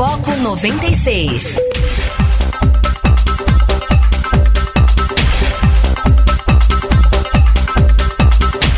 [0.00, 1.60] Foco 96.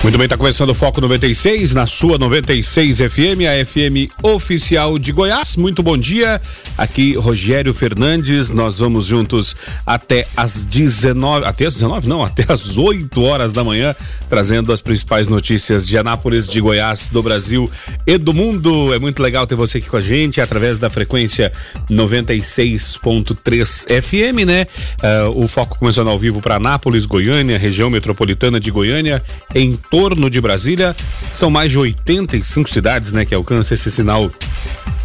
[0.03, 5.12] Muito bem, está começando o Foco 96 na sua 96 FM, a FM oficial de
[5.12, 5.57] Goiás.
[5.57, 6.41] Muito bom dia.
[6.77, 8.51] Aqui Rogério Fernandes.
[8.51, 9.55] Nós vamos juntos
[9.87, 13.95] até as 19, até as 19, não, até as 8 horas da manhã,
[14.29, 17.71] trazendo as principais notícias de Anápolis, de Goiás, do Brasil
[18.05, 18.93] e do mundo.
[18.93, 21.53] É muito legal ter você aqui com a gente através da frequência
[21.89, 24.66] 96.3 FM, né?
[25.00, 29.23] Uh, o Foco começando ao vivo para Anápolis, Goiânia, região metropolitana de Goiânia,
[29.55, 30.96] em torno de Brasília.
[31.30, 34.30] São mais de 85 cidades, né, que alcançam esse sinal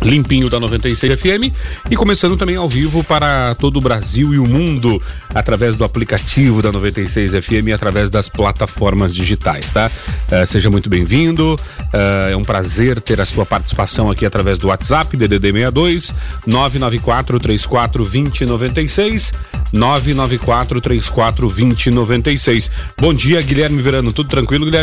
[0.01, 1.53] limpinho da 96 FM
[1.89, 5.01] e começando também ao vivo para todo o Brasil e o mundo
[5.33, 9.91] através do aplicativo da 96 FM e através das plataformas digitais, tá?
[10.31, 11.59] Uh, seja muito bem-vindo.
[11.79, 16.13] Uh, é um prazer ter a sua participação aqui através do WhatsApp DDD 62
[16.45, 19.33] 994 34 2096
[19.73, 22.71] 994 34 2096.
[22.97, 24.13] Bom dia, Guilherme Verano.
[24.13, 24.76] Tudo tranquilo, Guilherme?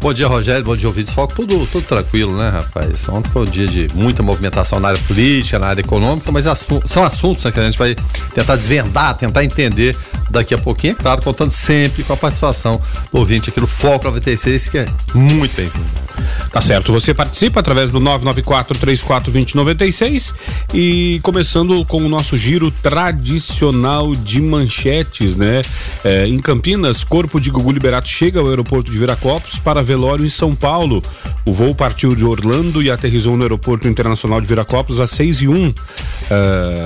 [0.00, 0.64] Bom dia, Rogério.
[0.64, 1.12] Bom dia, ouvintes.
[1.12, 1.34] Foco.
[1.34, 3.08] Tudo, tudo tranquilo, né, rapaz?
[3.08, 6.80] Ontem foi um dia de muita movimentação na área política, na área econômica, mas assu
[6.84, 7.96] são assuntos né, que a gente vai
[8.34, 9.96] tentar desvendar, tentar entender
[10.30, 12.80] daqui a pouquinho, é claro, contando sempre com a participação
[13.12, 16.11] do ouvinte aqui no Foco 96, que é muito bem-vindo.
[16.52, 16.92] Tá certo.
[16.92, 20.34] Você participa através do 994 34 2096
[20.74, 25.62] e começando com o nosso giro tradicional de manchetes, né?
[26.04, 30.28] É, em Campinas, corpo de Gugu Liberato chega ao aeroporto de Viracopos para velório em
[30.28, 31.02] São Paulo.
[31.44, 35.48] O voo partiu de Orlando e aterrizou no aeroporto internacional de Viracopos às 6 e
[35.48, 35.74] 1 uh,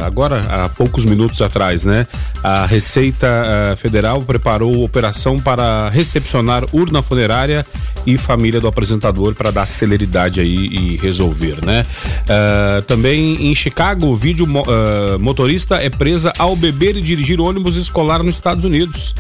[0.05, 2.07] agora há poucos minutos atrás, né?
[2.43, 7.67] A Receita uh, Federal preparou operação para recepcionar urna funerária
[8.07, 11.85] e família do apresentador para dar celeridade aí e resolver, né?
[12.23, 18.23] Uh, também em Chicago, vídeo uh, motorista é presa ao beber e dirigir ônibus escolar
[18.23, 19.15] nos Estados Unidos.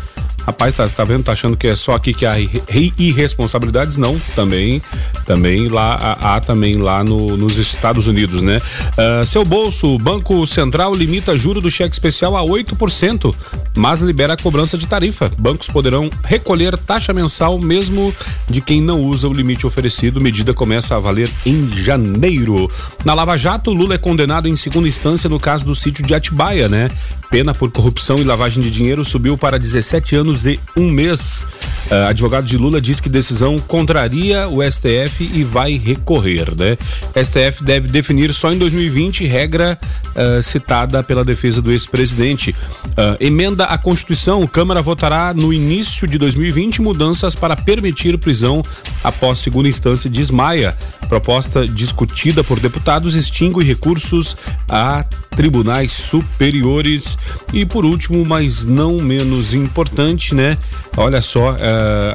[0.46, 1.24] Rapaz, tá, tá vendo?
[1.24, 3.96] Tá achando que é só aqui que há irresponsabilidades?
[3.96, 4.80] Não, também,
[5.26, 8.60] também lá há, também lá no, nos Estados Unidos, né?
[8.92, 13.34] Uh, seu bolso, o Banco Central limita juro do cheque especial a 8%,
[13.74, 15.32] mas libera a cobrança de tarifa.
[15.36, 18.14] Bancos poderão recolher taxa mensal mesmo
[18.48, 20.20] de quem não usa o limite oferecido.
[20.20, 22.70] Medida começa a valer em janeiro.
[23.04, 26.68] Na Lava Jato, Lula é condenado em segunda instância no caso do sítio de Atibaia,
[26.68, 26.88] né?
[27.30, 31.46] Pena por corrupção e lavagem de dinheiro subiu para 17 anos e um mês.
[31.90, 36.76] Uh, advogado de Lula diz que decisão contraria o STF e vai recorrer, né?
[37.14, 39.78] STF deve definir só em 2020 regra
[40.16, 42.50] uh, citada pela defesa do ex-presidente.
[42.50, 48.64] Uh, emenda à Constituição, Câmara votará no início de 2020 mudanças para permitir prisão
[49.04, 50.76] após segunda instância de Maia.
[51.08, 54.36] Proposta discutida por deputados extingue recursos
[54.68, 55.04] a
[55.36, 57.15] tribunais superiores.
[57.52, 60.58] E por último, mas não menos importante, né?
[60.96, 61.56] Olha só, uh,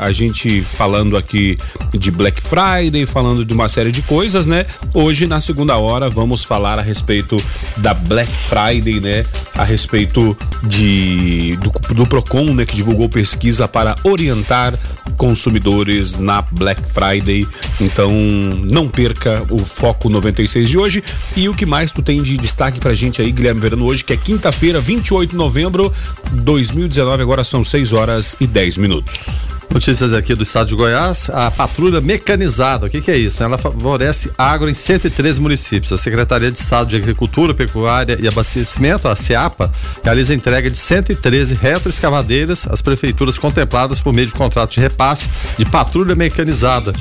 [0.01, 1.57] a gente falando aqui
[1.93, 4.65] de Black Friday, falando de uma série de coisas, né?
[4.93, 7.41] Hoje, na segunda hora, vamos falar a respeito
[7.77, 9.25] da Black Friday, né?
[9.55, 12.65] A respeito de do, do Procon, né?
[12.65, 14.77] Que divulgou pesquisa para orientar
[15.17, 17.47] consumidores na Black Friday.
[17.79, 21.03] Então, não perca o Foco 96 de hoje.
[21.35, 24.13] E o que mais tu tem de destaque pra gente aí, Guilherme Verano, hoje, que
[24.13, 25.93] é quinta-feira, 28 de novembro
[26.33, 29.47] de 2019, agora são 6 horas e 10 minutos.
[29.69, 33.41] Notícias aqui do estado de Goiás, a patrulha mecanizada, o que, que é isso?
[33.41, 35.93] Ela favorece agro em 113 municípios.
[35.93, 39.71] A Secretaria de Estado de Agricultura, Pecuária e Abastecimento, a SEAPA,
[40.03, 45.29] realiza a entrega de 113 retroescavadeiras às prefeituras contempladas por meio de contrato de repasse
[45.57, 46.91] de patrulha mecanizada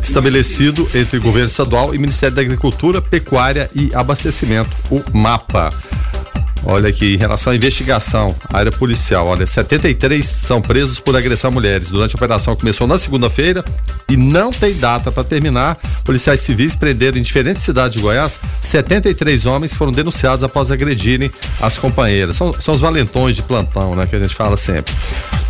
[0.00, 5.72] estabelecido entre governo estadual e Ministério da Agricultura, Pecuária e Abastecimento, o MAPA.
[6.64, 11.50] Olha aqui, em relação à investigação, área policial, olha, 73 são presos por agressão a
[11.50, 11.90] mulheres.
[11.90, 13.64] Durante a operação começou na segunda-feira
[14.08, 15.76] e não tem data para terminar.
[16.04, 21.76] Policiais civis prenderam em diferentes cidades de Goiás 73 homens foram denunciados após agredirem as
[21.76, 22.36] companheiras.
[22.36, 24.94] São, são os valentões de plantão, né, que a gente fala sempre.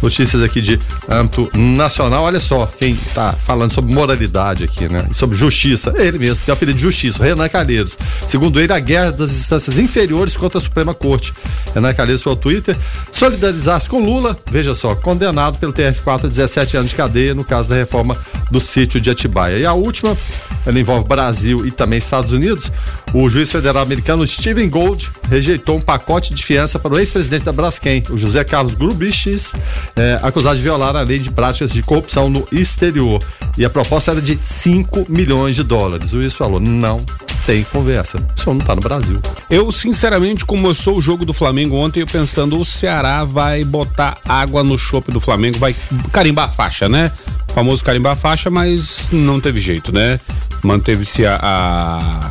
[0.03, 2.25] Notícias aqui de âmbito nacional.
[2.25, 5.07] Olha só, quem tá falando sobre moralidade aqui, né?
[5.11, 5.95] E sobre justiça.
[5.97, 7.97] Ele mesmo, tem o apelido de justiça, Renan Calheiros.
[8.27, 11.35] Segundo ele, a guerra das instâncias inferiores contra a Suprema Corte.
[11.75, 12.77] Renan Calheiros foi ao Twitter
[13.11, 17.69] solidarizar-se com Lula, veja só, condenado pelo TF4 a 17 anos de cadeia no caso
[17.69, 18.17] da reforma
[18.51, 19.59] do sítio de Atibaia.
[19.59, 20.17] E a última,
[20.65, 22.71] ela envolve Brasil e também Estados Unidos.
[23.13, 27.53] O juiz federal americano Stephen Gold rejeitou um pacote de fiança para o ex-presidente da
[27.53, 29.55] Braskem, o José Carlos Grubichis,
[29.97, 33.23] é, acusado de violar a lei de práticas de corrupção no exterior.
[33.57, 36.13] E a proposta era de 5 milhões de dólares.
[36.13, 37.05] O juiz falou: não,
[37.45, 38.19] tem conversa.
[38.37, 39.21] O senhor não tá no Brasil.
[39.51, 40.45] Eu, sinceramente,
[40.93, 45.11] começou o jogo do Flamengo ontem, eu pensando, o Ceará vai botar água no chope
[45.11, 45.75] do Flamengo, vai
[46.13, 47.11] carimbar a faixa, né?
[47.49, 50.21] O famoso carimbar a faixa, mas não teve jeito, né?
[50.63, 52.31] Manteve-se a, a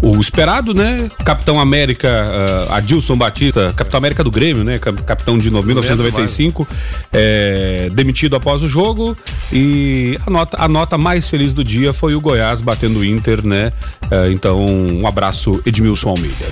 [0.00, 1.10] o esperado, né?
[1.24, 4.78] Capitão América, uh, Adilson Batista, Capitão América do Grêmio, né?
[4.78, 6.66] Capitão de 1995,
[7.12, 9.16] é, demitido após o jogo.
[9.52, 13.44] E a nota, a nota mais feliz do dia foi o Goiás batendo o Inter,
[13.44, 13.72] né?
[14.04, 16.46] Uh, então, um abraço, Edmilson Almeida.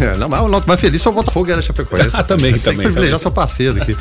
[0.00, 2.10] É, não, mas a nota mais feliz foi o Botafogo e a Chapecoense.
[2.14, 2.78] ah, também, Tem também.
[2.78, 3.22] Que privilegiar também.
[3.22, 3.96] seu parceiro aqui.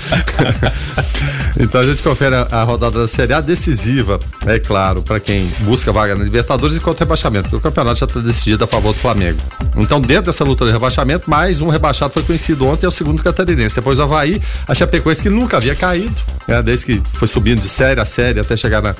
[1.59, 5.47] então a gente confere a, a, rodada da Série A decisiva, é claro, para quem
[5.61, 8.93] busca vaga na Libertadores e contra o rebaixamento, porque o campeonato já está decidido favor
[8.93, 9.39] do Flamengo.
[9.75, 13.21] Então, dentro dessa luta de rebaixamento, mais um rebaixado foi conhecido ontem, é o segundo
[13.23, 13.75] catarinense.
[13.75, 16.15] Depois do Havaí, a Chapecoense que nunca havia caído,
[16.47, 18.95] né, desde que foi subindo de série a série até chegar na,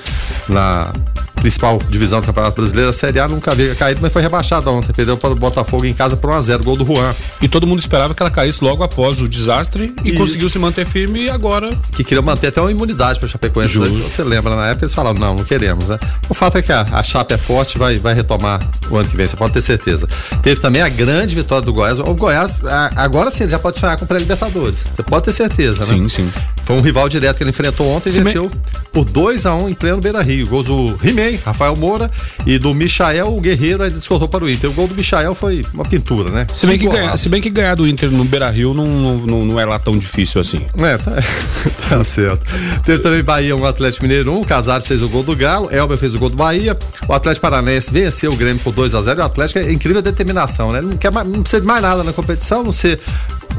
[0.48, 0.94] na
[1.40, 4.94] principal divisão do Campeonato Brasileiro, a Série A nunca havia caído, mas foi rebaixada ontem.
[4.94, 7.16] Perdeu para o Botafogo em casa por 1x0, gol do Juan.
[7.42, 10.18] E todo mundo esperava que ela caísse logo após o desastre e Isso.
[10.18, 11.70] conseguiu se manter firme e agora.
[11.94, 13.74] Que queria manter até uma imunidade para a Chapecoense.
[13.74, 13.98] Justo.
[13.98, 16.00] Você lembra, na época eles falaram, não, não queremos, né?
[16.28, 19.16] O fato é que a, a Chape é forte vai, vai retomar o ano que
[19.16, 20.08] vem, você pode ter certeza.
[20.42, 22.00] Teve também a grande vitória do Goiás.
[22.00, 22.62] O Goiás,
[22.96, 24.88] agora sim, ele já pode sonhar com pré-libertadores.
[24.94, 25.86] Você pode ter certeza, né?
[25.86, 26.32] Sim, sim.
[26.70, 28.48] Foi um rival direto que ele enfrentou ontem e venceu
[28.92, 30.46] por 2 a 1 um em pleno Beira Rio.
[30.46, 32.12] Gols do He-Man, Rafael Moura
[32.46, 34.70] e do Michael o Guerreiro, aí descontou para o Inter.
[34.70, 36.46] O gol do Michael foi uma pintura, né?
[36.54, 39.46] Se bem, que ganhar, se bem que ganhar do Inter no Beira Rio não, não,
[39.46, 40.62] não é lá tão difícil assim.
[40.78, 41.14] É, tá,
[41.90, 42.46] tá certo.
[42.86, 45.98] Teve também Bahia, um Atlético Mineiro 1, um, Casares fez o gol do Galo, Elber
[45.98, 46.78] fez o gol do Bahia,
[47.08, 50.02] o Atlético Paranaense venceu o Grêmio por 2 a 0 e o Atlético é incrível
[50.02, 50.82] a determinação, né?
[50.82, 53.00] Não, quer não precisa de mais nada na competição, não ser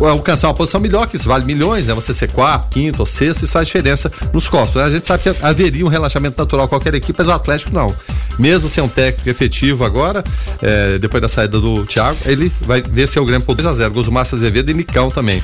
[0.09, 1.95] alcançar uma posição melhor, que isso vale milhões, né?
[1.95, 4.77] Você ser quarto, quinto ou sexto, isso faz diferença nos costos.
[4.77, 4.85] Né?
[4.85, 7.95] A gente sabe que haveria um relaxamento natural qualquer equipe, mas o Atlético não.
[8.39, 10.25] Mesmo sem um técnico efetivo agora,
[10.63, 13.93] é, depois da saída do Thiago, ele vai vencer o Grêmio por 2 a 0
[13.93, 15.43] Gols do Márcio Azevedo e Nicão também.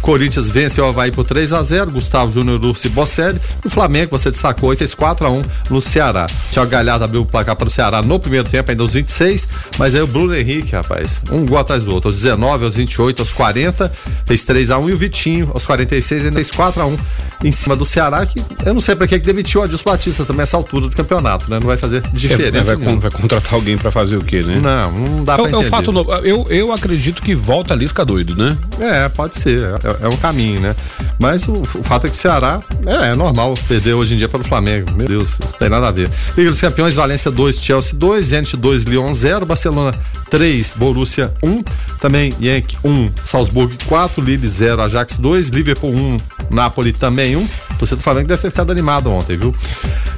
[0.00, 3.38] Corinthians venceu o Havaí por 3 a 0 Gustavo Júnior Urso e Bocelli.
[3.64, 6.26] O Flamengo, você destacou, e fez 4 a 1 no Ceará.
[6.50, 9.94] Thiago Galhardo abriu o placar para o Ceará no primeiro tempo, ainda aos 26, mas
[9.94, 13.32] aí o Bruno Henrique, rapaz, um gol atrás do outro, aos 19, aos 28, aos
[13.32, 13.92] 40,
[14.24, 16.98] fez 3 a 1 e o Vitinho, aos 46, ainda fez 4 a 1
[17.44, 20.42] em cima do Ceará, que eu não sei para que demitiu o Adilson Batista também
[20.42, 21.58] essa altura do campeonato, né?
[21.60, 22.72] Não vai fazer diferença.
[22.72, 24.60] É, vai, vai, contratar alguém para fazer o quê, né?
[24.60, 25.64] Não, não dá é, pra entender.
[25.64, 26.12] É um fato novo.
[26.16, 28.56] Eu, eu acredito que volta a Lisca doido, né?
[28.80, 29.60] É, pode ser.
[29.60, 30.74] É, é um caminho, né?
[31.18, 34.28] Mas o, o, fato é que o Ceará é, é, normal perder hoje em dia
[34.28, 34.92] para o Flamengo.
[34.92, 36.10] Meu Deus, não tem nada a ver.
[36.36, 39.94] Liga dos Campeões, Valência 2, Chelsea 2, Zenit 2, Lyon 0, Barcelona
[40.30, 41.62] 3, Borussia 1,
[42.00, 46.18] também Yankee 1, Salzburg 4, Lille 0, Ajax 2, Liverpool 1,
[46.50, 47.48] Napoli também 1.
[47.78, 49.54] Você do Flamengo deve ter ficado animado ontem, viu?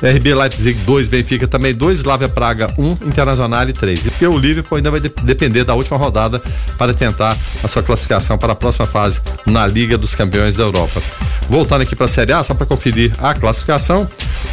[0.03, 4.11] RB Leipzig 2, Benfica também 2, Slavia Praga 1, Internacional 3.
[4.21, 6.41] E o Liverpool ainda vai de depender da última rodada
[6.79, 11.03] para tentar a sua classificação para a próxima fase na Liga dos Campeões da Europa.
[11.49, 14.09] Voltando aqui para a Série A, só para conferir a classificação.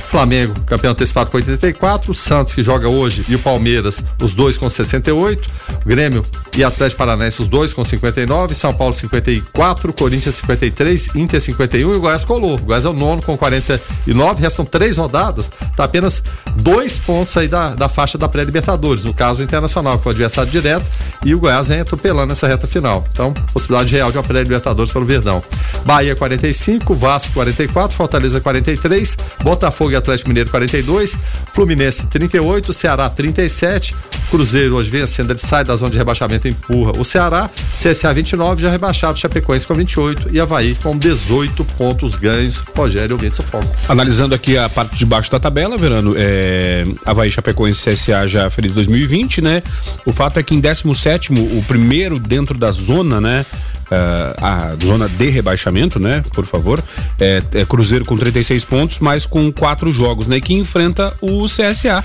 [0.06, 4.70] Flamengo, campeão antecipado com 84, Santos que joga hoje e o Palmeiras, os dois com
[4.70, 5.50] 68,
[5.86, 6.26] Grêmio
[6.56, 11.96] e Atlético Paranaense, os dois com 59, São Paulo 54, Corinthians 53, Inter 51 e
[11.96, 12.56] o Goiás colou.
[12.56, 16.22] O Goiás é o nono com 49, restam três rodadas, tá apenas
[16.56, 20.12] dois pontos aí da, da faixa da pré-Libertadores, no caso o Internacional, que é o
[20.12, 20.86] adversário direto,
[21.24, 23.06] e o Goiás vem atropelando essa reta final.
[23.12, 25.44] Então, possibilidade real de uma pré-Libertadores para o Verdão.
[25.86, 31.18] Bahia 45, Vasco 44, Fortaleza 43, Botafogo e Atlético Mineiro 42,
[31.54, 33.96] Fluminense 38, Ceará 37,
[34.30, 38.62] Cruzeiro hoje vencendo, ele sai da zona de rebaixamento e empurra o Ceará, CSA 29,
[38.62, 42.62] já rebaixado, Chapecoense com 28 e Havaí com 18 pontos ganhos.
[42.88, 43.68] Rogério Ouvinte Foco.
[43.90, 48.74] Analisando aqui a parte de baixo da tabela, Verano, é, Havaí, Chapecoense CSA já feliz
[48.74, 49.62] 2020, né?
[50.06, 53.46] O fato é que em 17 o primeiro dentro da zona, né?
[53.88, 56.24] Uh, a zona de rebaixamento, né?
[56.34, 56.82] Por favor.
[57.20, 60.40] É, é, Cruzeiro com 36 pontos, mas com quatro jogos, né?
[60.40, 62.04] Que enfrenta o CSA.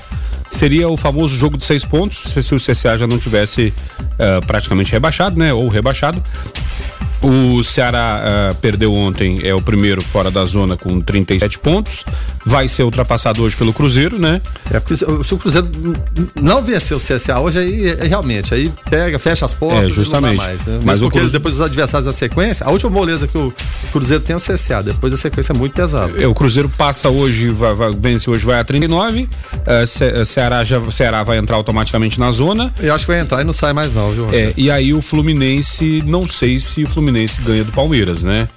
[0.49, 4.91] Seria o famoso jogo de seis pontos, se o CSA já não tivesse uh, praticamente
[4.91, 5.53] rebaixado, né?
[5.53, 6.23] Ou rebaixado.
[7.23, 12.03] O Ceará uh, perdeu ontem, é o primeiro fora da zona com 37 pontos.
[12.45, 14.41] Vai ser ultrapassado hoje pelo Cruzeiro, né?
[14.69, 15.69] É porque se o Cruzeiro
[16.41, 19.89] não vencer o CSA hoje, aí é, realmente, aí pega, fecha as portas.
[19.89, 20.35] É, justamente.
[20.35, 20.81] mais, né?
[20.83, 21.31] Mas porque Cruzeiro...
[21.31, 23.53] depois dos adversários da sequência, a última moleza que o
[23.93, 26.21] Cruzeiro tem é o CSA, depois a sequência é muito pesada.
[26.21, 29.21] É, o Cruzeiro passa hoje, vai, vai, vence hoje, vai a 39.
[29.23, 32.73] Uh, Ce Ceará, já, Ceará vai entrar automaticamente na zona.
[32.81, 34.27] Eu acho que vai entrar e não sai mais, não, viu?
[34.33, 38.49] É, e aí o Fluminense, não sei se o Fluminense Fluminense ganha do Palmeiras, né?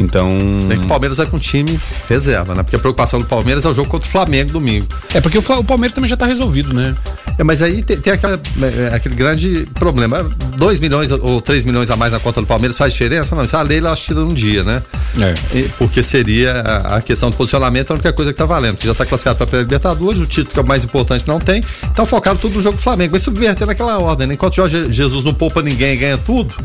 [0.00, 0.38] Então.
[0.58, 2.62] Se bem que o Palmeiras vai com time reserva, né?
[2.62, 4.86] Porque a preocupação do Palmeiras é o jogo contra o Flamengo domingo.
[5.12, 6.94] É, porque o, o Palmeiras também já tá resolvido, né?
[7.36, 10.28] É, mas aí tem, tem aquela, é, aquele grande problema.
[10.56, 13.34] 2 milhões ou 3 milhões a mais na conta do Palmeiras faz diferença?
[13.36, 14.82] Não, isso é a lei ela tira um dia, né?
[15.20, 15.56] É.
[15.56, 18.88] E, porque seria a, a, questão do posicionamento a única coisa que tá valendo, porque
[18.88, 21.62] já tá classificado para a Libertadores, o título que é o mais importante não tem.
[21.84, 23.12] Então focaram tudo no jogo do Flamengo.
[23.12, 24.34] Vai subverter naquela ordem, né?
[24.34, 26.56] Enquanto o Jorge Jesus não poupa ninguém e ganha tudo,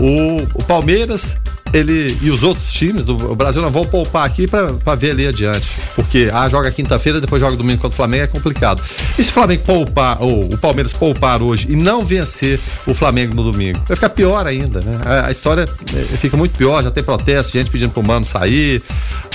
[0.00, 1.38] o, o Palmeiras Palmeiras
[1.72, 5.76] ele e os outros times do Brasil não vão poupar aqui para ver ali adiante.
[5.94, 8.82] Porque ah, joga quinta-feira, depois joga domingo contra o Flamengo, é complicado.
[9.18, 13.34] E se o Flamengo poupar, ou o Palmeiras poupar hoje e não vencer o Flamengo
[13.34, 15.00] no domingo, vai ficar pior ainda, né?
[15.04, 18.82] A, a história é, fica muito pior, já tem protesto, gente pedindo pro Mano sair,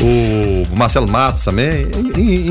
[0.02, 1.88] o Marcelo Matos também,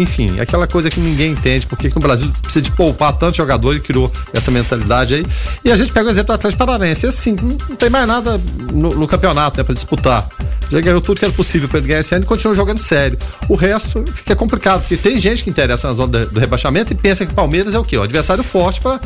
[0.01, 3.81] enfim, aquela coisa que ninguém entende, porque no Brasil precisa de poupar tanto jogador e
[3.81, 5.27] criou essa mentalidade aí.
[5.65, 7.37] E a gente pega o exemplo do Atlético Paranaense, assim,
[7.69, 8.41] não tem mais nada
[8.73, 9.65] no, no campeonato, né?
[9.77, 10.27] Disputar.
[10.71, 13.19] Já ganhou tudo que era possível para ele ganhar esse ano e continua jogando sério.
[13.49, 17.25] O resto fica complicado, porque tem gente que interessa na zona do rebaixamento e pensa
[17.25, 17.97] que o Palmeiras é o quê?
[17.97, 19.01] O adversário forte para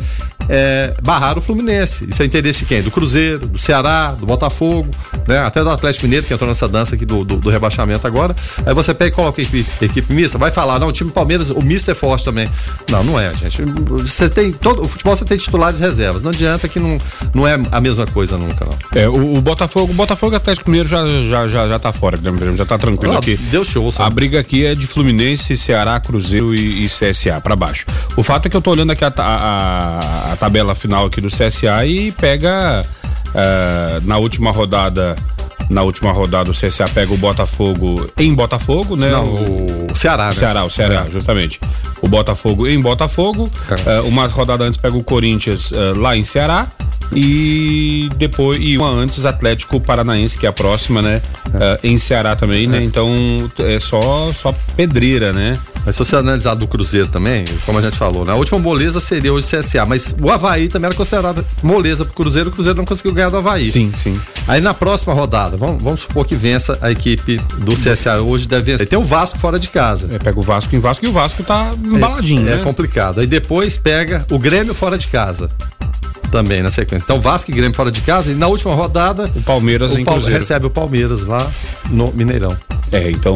[0.49, 2.05] é, barrar o Fluminense.
[2.09, 2.81] Isso é interesse de quem?
[2.81, 4.89] Do Cruzeiro, do Ceará, do Botafogo,
[5.27, 5.39] né?
[5.39, 8.35] até do Atlético Mineiro, que entrou nessa dança aqui do, do, do rebaixamento agora.
[8.65, 11.51] Aí você pega e coloca a equipe, equipe mista, vai falar, não, o time Palmeiras,
[11.51, 12.49] o misto é forte também.
[12.89, 13.61] Não, não é, gente.
[13.61, 16.23] Você tem todo, o futebol você tem titulares e reservas.
[16.23, 16.97] Não adianta que não,
[17.33, 18.99] não é a mesma coisa nunca, não.
[18.99, 20.37] É, o, o Botafogo, o Botafogo e
[20.67, 22.19] Mineiro já, já, já, já tá fora,
[22.55, 23.37] já tá tranquilo ah, aqui.
[23.37, 24.07] Deu show, sabe?
[24.07, 27.85] A briga aqui é de Fluminense, Ceará, Cruzeiro e, e CSA para baixo.
[28.15, 31.27] O fato é que eu tô olhando aqui a, a, a tabela final aqui do
[31.27, 32.85] CSA e pega
[33.29, 35.15] uh, na última rodada
[35.69, 39.11] na última rodada o CSA pega o Botafogo em Botafogo, né?
[39.11, 40.33] Não, o, o Ceará, né?
[40.33, 41.11] Ceará, o Ceará, é.
[41.11, 41.59] justamente.
[42.01, 43.49] O Botafogo em Botafogo.
[43.85, 43.99] É.
[43.99, 46.67] Uh, uma rodada antes pega o Corinthians uh, lá em Ceará
[47.13, 51.21] e depois e uma antes Atlético Paranaense que é a próxima né
[51.53, 51.73] é.
[51.73, 52.83] uh, em Ceará também né é.
[52.83, 53.09] então
[53.59, 57.97] é só só pedreira né mas se você analisar do Cruzeiro também como a gente
[57.97, 62.05] falou né a última moleza seria hoje CSA mas o Havaí também era considerado moleza
[62.05, 65.50] pro Cruzeiro o Cruzeiro não conseguiu ganhar do Havaí sim sim aí na próxima rodada
[65.57, 68.87] vamos, vamos supor que vença a equipe do CSA hoje deve vencer.
[68.87, 70.13] Tem o Vasco fora de casa.
[70.13, 72.61] É, pega o Vasco em Vasco e o Vasco tá embaladinho é, né?
[72.61, 73.19] é complicado.
[73.19, 75.49] Aí depois pega o Grêmio fora de casa
[76.31, 77.03] também na sequência.
[77.03, 80.27] Então Vasco e Grêmio fora de casa e na última rodada o Palmeiras o Palmeiras
[80.27, 81.49] recebe o Palmeiras lá
[81.89, 82.55] no Mineirão.
[82.91, 83.33] É, então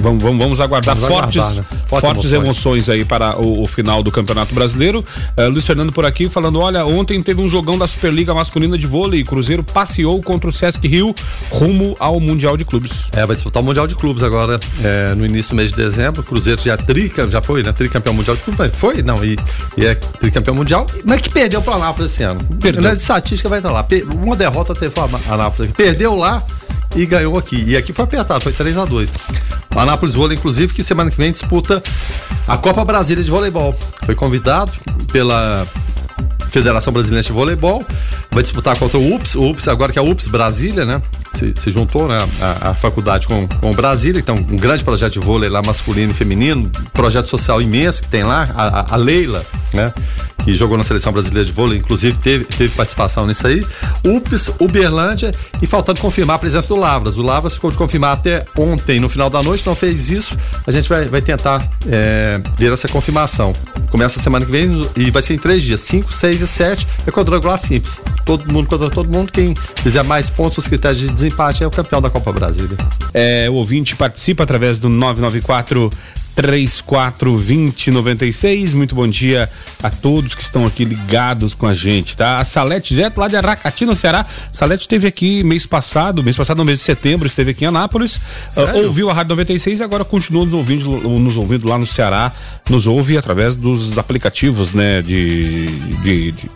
[0.00, 1.80] vamos, vamos aguardar vamos fortes, aguardar, né?
[1.86, 2.88] fortes, fortes emoções.
[2.88, 2.90] emoções.
[2.90, 5.04] aí para o, o final do Campeonato Brasileiro.
[5.38, 8.88] Uh, Luiz Fernando por aqui falando: olha, ontem teve um jogão da Superliga Masculina de
[8.88, 9.22] Vôlei.
[9.22, 11.14] Cruzeiro passeou contra o Sesc Rio
[11.52, 13.10] rumo ao Mundial de Clubes.
[13.12, 16.22] É, vai disputar o Mundial de Clubes agora é, no início do mês de dezembro.
[16.22, 17.72] O Cruzeiro já trica, já foi, né?
[17.72, 18.72] Tricampeão mundial de clubes.
[18.74, 19.02] Foi?
[19.02, 19.38] Não, e,
[19.76, 22.40] e é tricampeão mundial, mas que perdeu para o Anápolis esse ano.
[22.60, 22.82] Perdeu.
[22.82, 23.86] Na de estatística vai estar lá.
[24.14, 25.72] Uma derrota teve a Anápolis.
[25.72, 26.42] Perdeu lá
[26.96, 27.62] e ganhou aqui.
[27.66, 29.12] E aqui foi apertado, foi 3 a 2
[29.74, 31.82] O Anápolis Vôlei, inclusive, que semana que vem disputa
[32.48, 33.74] a Copa Brasília de Voleibol.
[34.04, 34.72] Foi convidado
[35.12, 35.66] pela
[36.48, 37.84] Federação Brasileira de Voleibol,
[38.30, 41.02] vai disputar contra o UPS, o UPS agora que é o UPS Brasília, né?
[41.32, 42.18] Se, se juntou, né?
[42.40, 46.14] A, a, faculdade com, com Brasília, então um grande projeto de vôlei lá masculino e
[46.14, 49.92] feminino, projeto social imenso que tem lá, a, a Leila, né?
[50.44, 53.64] que jogou na seleção brasileira de vôlei, inclusive teve, teve participação nisso aí.
[54.04, 57.18] UPS, Uberlândia e faltando confirmar a presença do Lavras.
[57.18, 60.36] O Lavras ficou de confirmar até ontem, no final da noite, não fez isso.
[60.66, 63.52] A gente vai, vai tentar é, ver essa confirmação.
[63.90, 66.86] Começa a semana que vem e vai ser em três dias: 5, 6 e 7.
[67.06, 68.02] É quadrangular simples.
[68.24, 69.32] Todo mundo contra todo mundo.
[69.32, 72.76] Quem fizer mais pontos, os critérios de desempate é o campeão da Copa Brasília.
[73.12, 75.90] É, o ouvinte participa através do 994
[76.36, 78.74] 342096.
[78.74, 79.50] Muito bom dia
[79.82, 82.38] a todos que estão aqui ligados com a gente, tá?
[82.38, 84.24] A Salete Direto lá de Aracati, no Ceará.
[84.52, 88.20] Salete esteve aqui mês passado, mês passado, no mês de setembro, esteve aqui em Anápolis.
[88.56, 92.32] Uh, ouviu a Rádio 96 e agora continua nos ouvindo, nos ouvindo lá no Ceará.
[92.68, 95.02] Nos ouve através dos aplicativos, né?
[95.02, 95.66] de,
[96.02, 96.50] de, de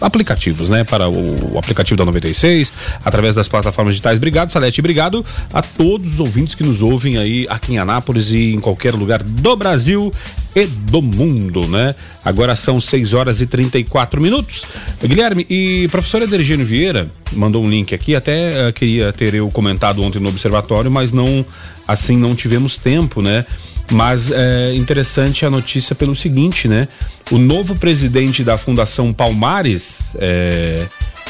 [0.00, 0.84] aplicativos, né?
[0.84, 2.72] Para o, aplicativo da 96,
[3.04, 4.18] através das plataformas digitais.
[4.18, 4.80] Obrigado, Salete.
[4.80, 8.94] Obrigado a todos os ouvintes que nos ouvem aí aqui em Anápolis e em qualquer
[8.94, 10.12] lugar do Brasil
[10.54, 11.94] e do mundo, né?
[12.24, 14.64] Agora são 6 horas e 34 minutos.
[15.04, 20.02] Guilherme, e professor Edergênio Vieira mandou um link aqui, até uh, queria ter eu comentado
[20.02, 21.44] ontem no observatório, mas não,
[21.86, 23.44] assim, não tivemos tempo, né?
[23.90, 26.88] Mas é interessante a notícia pelo seguinte, né?
[27.30, 30.86] O novo presidente da Fundação Palmares é,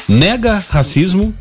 [0.07, 1.33] nega racismo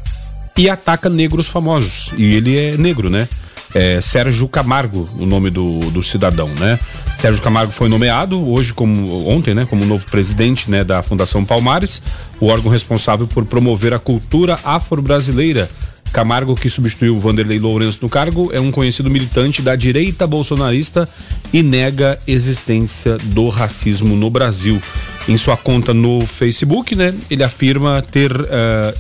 [0.57, 2.13] e ataca negros famosos.
[2.17, 3.29] E ele é negro, né?
[3.75, 6.79] É Sérgio Camargo, o nome do, do cidadão, né?
[7.17, 12.03] Sérgio Camargo foi nomeado hoje como ontem, né, como novo presidente, né, da Fundação Palmares,
[12.39, 15.69] o órgão responsável por promover a cultura afro-brasileira
[16.13, 21.09] Camargo, que substituiu Vanderlei Lourenço no cargo, é um conhecido militante da direita bolsonarista
[21.53, 24.81] e nega existência do racismo no Brasil.
[25.29, 28.47] Em sua conta no Facebook, né, ele afirma ter uh,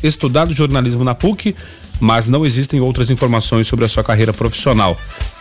[0.03, 1.55] estudado jornalismo na PUC,
[2.01, 4.97] mas não existem outras informações sobre a sua carreira profissional.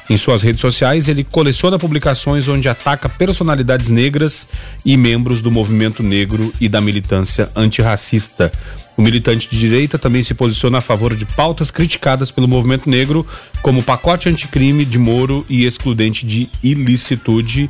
[0.09, 4.47] Em suas redes sociais, ele coleciona publicações onde ataca personalidades negras
[4.85, 8.51] e membros do movimento negro e da militância antirracista.
[8.97, 13.25] O militante de direita também se posiciona a favor de pautas criticadas pelo movimento negro,
[13.61, 17.69] como pacote anticrime de Moro e excludente de ilicitude.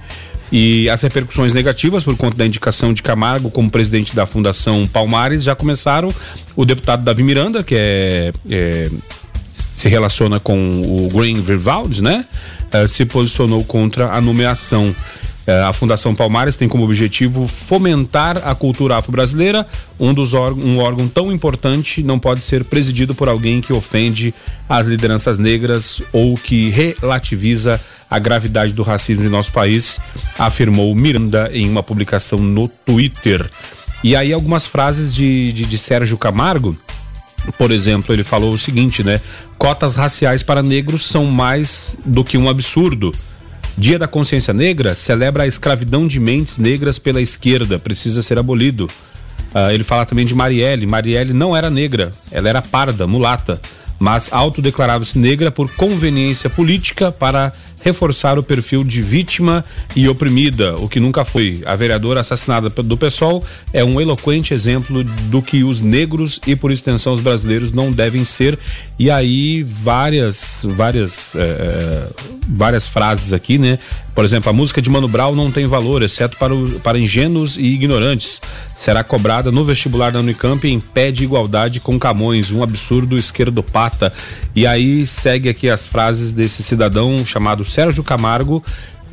[0.52, 5.44] E as repercussões negativas por conta da indicação de Camargo como presidente da Fundação Palmares
[5.44, 6.10] já começaram.
[6.56, 8.90] O deputado Davi Miranda, que é, é
[9.76, 12.26] se relaciona com o Green Vivaldi, né?
[12.74, 14.96] Uh, se posicionou contra a nomeação.
[15.48, 19.66] Uh, a Fundação Palmares tem como objetivo fomentar a cultura afro-brasileira.
[20.00, 24.34] Um dos um órgão tão importante não pode ser presidido por alguém que ofende
[24.68, 30.00] as lideranças negras ou que relativiza a gravidade do racismo em nosso país,
[30.38, 33.48] afirmou Miranda em uma publicação no Twitter.
[34.04, 36.78] E aí algumas frases de, de, de Sérgio Camargo
[37.58, 39.20] por exemplo, ele falou o seguinte, né?
[39.58, 43.14] Cotas raciais para negros são mais do que um absurdo.
[43.78, 48.88] Dia da Consciência Negra celebra a escravidão de mentes negras pela esquerda, precisa ser abolido.
[49.54, 50.86] Uh, ele fala também de Marielle.
[50.86, 53.60] Marielle não era negra, ela era parda, mulata,
[54.00, 57.52] mas autodeclarava-se negra por conveniência política para
[57.86, 59.64] reforçar o perfil de vítima
[59.96, 61.62] e oprimida, o que nunca foi.
[61.68, 66.72] A vereadora assassinada do PSOL é um eloquente exemplo do que os negros e, por
[66.72, 68.58] extensão, os brasileiros não devem ser.
[68.98, 72.10] E aí, várias, várias, é,
[72.50, 73.78] várias frases aqui, né?
[74.16, 77.58] Por exemplo, a música de Mano Brown não tem valor, exceto para, o, para ingênuos
[77.58, 78.42] e ignorantes.
[78.74, 84.14] Será cobrada no vestibular da Unicamp em pé de igualdade com Camões, um absurdo esquerdopata.
[84.56, 88.64] E aí segue aqui as frases desse cidadão chamado Sérgio Camargo,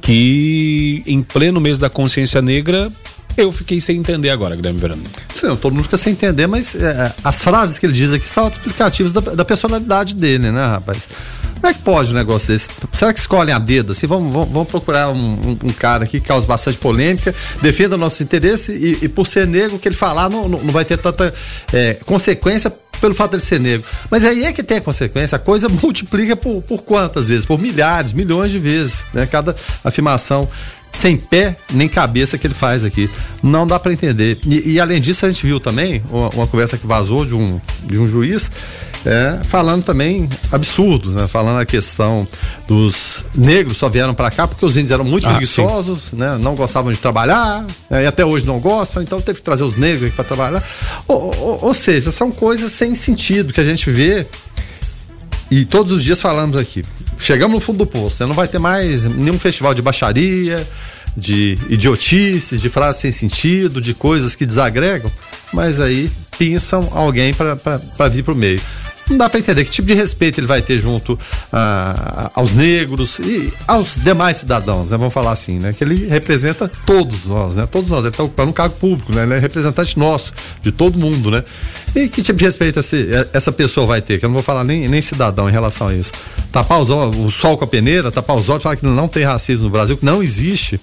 [0.00, 2.90] que em pleno mês da consciência negra
[3.36, 5.02] eu fiquei sem entender agora, Guilherme Verano.
[5.34, 8.48] Sim, todo mundo fica sem entender, mas é, as frases que ele diz aqui são
[8.48, 11.08] explicativas da, da, personalidade dele, né, rapaz?
[11.60, 12.68] Como é que pode um negócio desse?
[12.92, 13.92] Será que escolhem a dedo?
[13.92, 17.96] Assim, vamos, vamos, vamos procurar um, um, um, cara aqui que causa bastante polêmica, defenda
[17.96, 20.84] nossos interesses e, e por ser negro, o que ele falar não, não, não vai
[20.84, 21.32] ter tanta
[21.72, 23.86] é, consequência pelo fato de ser negro.
[24.08, 27.44] Mas aí é que tem a consequência, a coisa multiplica por, por quantas vezes?
[27.44, 29.26] Por milhares, milhões de vezes, né?
[29.26, 29.54] Cada
[29.84, 30.48] afirmação
[30.92, 33.10] sem pé nem cabeça que ele faz aqui.
[33.42, 34.38] Não dá para entender.
[34.46, 37.58] E, e, além disso, a gente viu também uma, uma, conversa que vazou de um,
[37.84, 38.50] de um juiz
[39.04, 41.26] é, falando também absurdos, né?
[41.26, 42.26] Falando a questão
[42.68, 46.38] dos negros só vieram para cá porque os índios eram muito ah, preguiçosos, né?
[46.38, 48.04] Não gostavam de trabalhar, né?
[48.04, 50.62] e até hoje não gostam, então teve que trazer os negros aqui para trabalhar.
[51.08, 54.26] Ou, ou, ou seja, são coisas sem sentido que a gente vê
[55.52, 56.82] e todos os dias falamos aqui.
[57.18, 60.66] Chegamos no fundo do poço, você não vai ter mais nenhum festival de baixaria,
[61.14, 65.12] de idiotices, de frases sem sentido, de coisas que desagregam,
[65.52, 68.60] mas aí pensam alguém para vir para o meio
[69.12, 71.18] não dá para entender que tipo de respeito ele vai ter junto
[71.52, 74.96] ah, aos negros e aos demais cidadãos, né?
[74.96, 75.72] Vamos falar assim, né?
[75.72, 77.66] Que ele representa todos nós, né?
[77.70, 79.22] Todos nós, ele está ocupando um cargo público, né?
[79.22, 81.44] Ele é representante nosso, de todo mundo, né?
[81.94, 82.80] E que tipo de respeito
[83.32, 84.18] essa pessoa vai ter?
[84.18, 86.12] Que eu não vou falar nem, nem cidadão em relação a isso.
[86.50, 89.64] Tapar os o sol com a peneira, tapar os olhos, falar que não tem racismo
[89.64, 90.80] no Brasil, que não existe.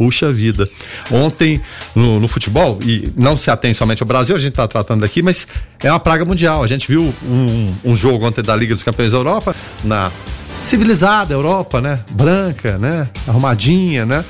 [0.00, 0.66] Puxa vida.
[1.10, 1.60] Ontem,
[1.94, 5.20] no, no, futebol, e não se atém somente ao Brasil, a gente está tratando aqui,
[5.20, 5.46] mas
[5.78, 6.64] é uma praga mundial.
[6.64, 10.10] A gente viu um, um jogo ontem da Liga dos Campeões da Europa, na
[10.58, 12.00] civilizada Europa, né?
[12.12, 13.10] Branca, né?
[13.28, 14.24] Arrumadinha, né?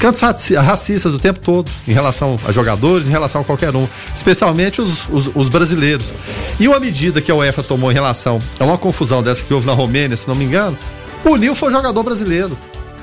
[0.00, 4.82] cantos racistas o tempo todo em relação a jogadores, em relação a qualquer um, especialmente
[4.82, 6.12] os, os, os, brasileiros.
[6.58, 9.66] E uma medida que a UEFA tomou em relação a uma confusão dessa que houve
[9.66, 10.76] na Romênia, se não me engano,
[11.22, 12.58] puniu foi o jogador brasileiro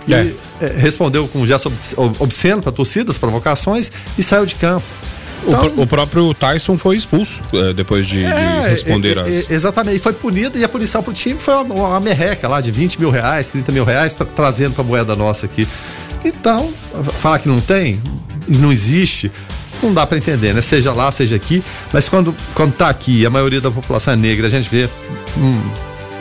[0.08, 0.34] e é.
[0.62, 1.72] é respondeu com um gesto
[2.20, 4.86] obsceno para torcidas, provocações e saiu de campo.
[5.46, 9.52] Então, o, o, próprio Tyson foi expulso é, depois de, é, de responder é, as...
[9.52, 12.62] Exatamente, e foi punido e a punição para o time foi uma, uma, merreca lá
[12.62, 15.68] de 20 mil reais, 30 mil reais, tra trazendo para a moeda nossa aqui.
[16.24, 16.74] Então,
[17.20, 18.02] falar que não tem,
[18.48, 19.30] não existe,
[19.82, 20.62] não dá para entender, né?
[20.62, 21.62] Seja lá, seja aqui,
[21.92, 24.89] mas quando, quando tá aqui a maioria da população é negra, a gente vê.
[25.38, 25.62] Hum,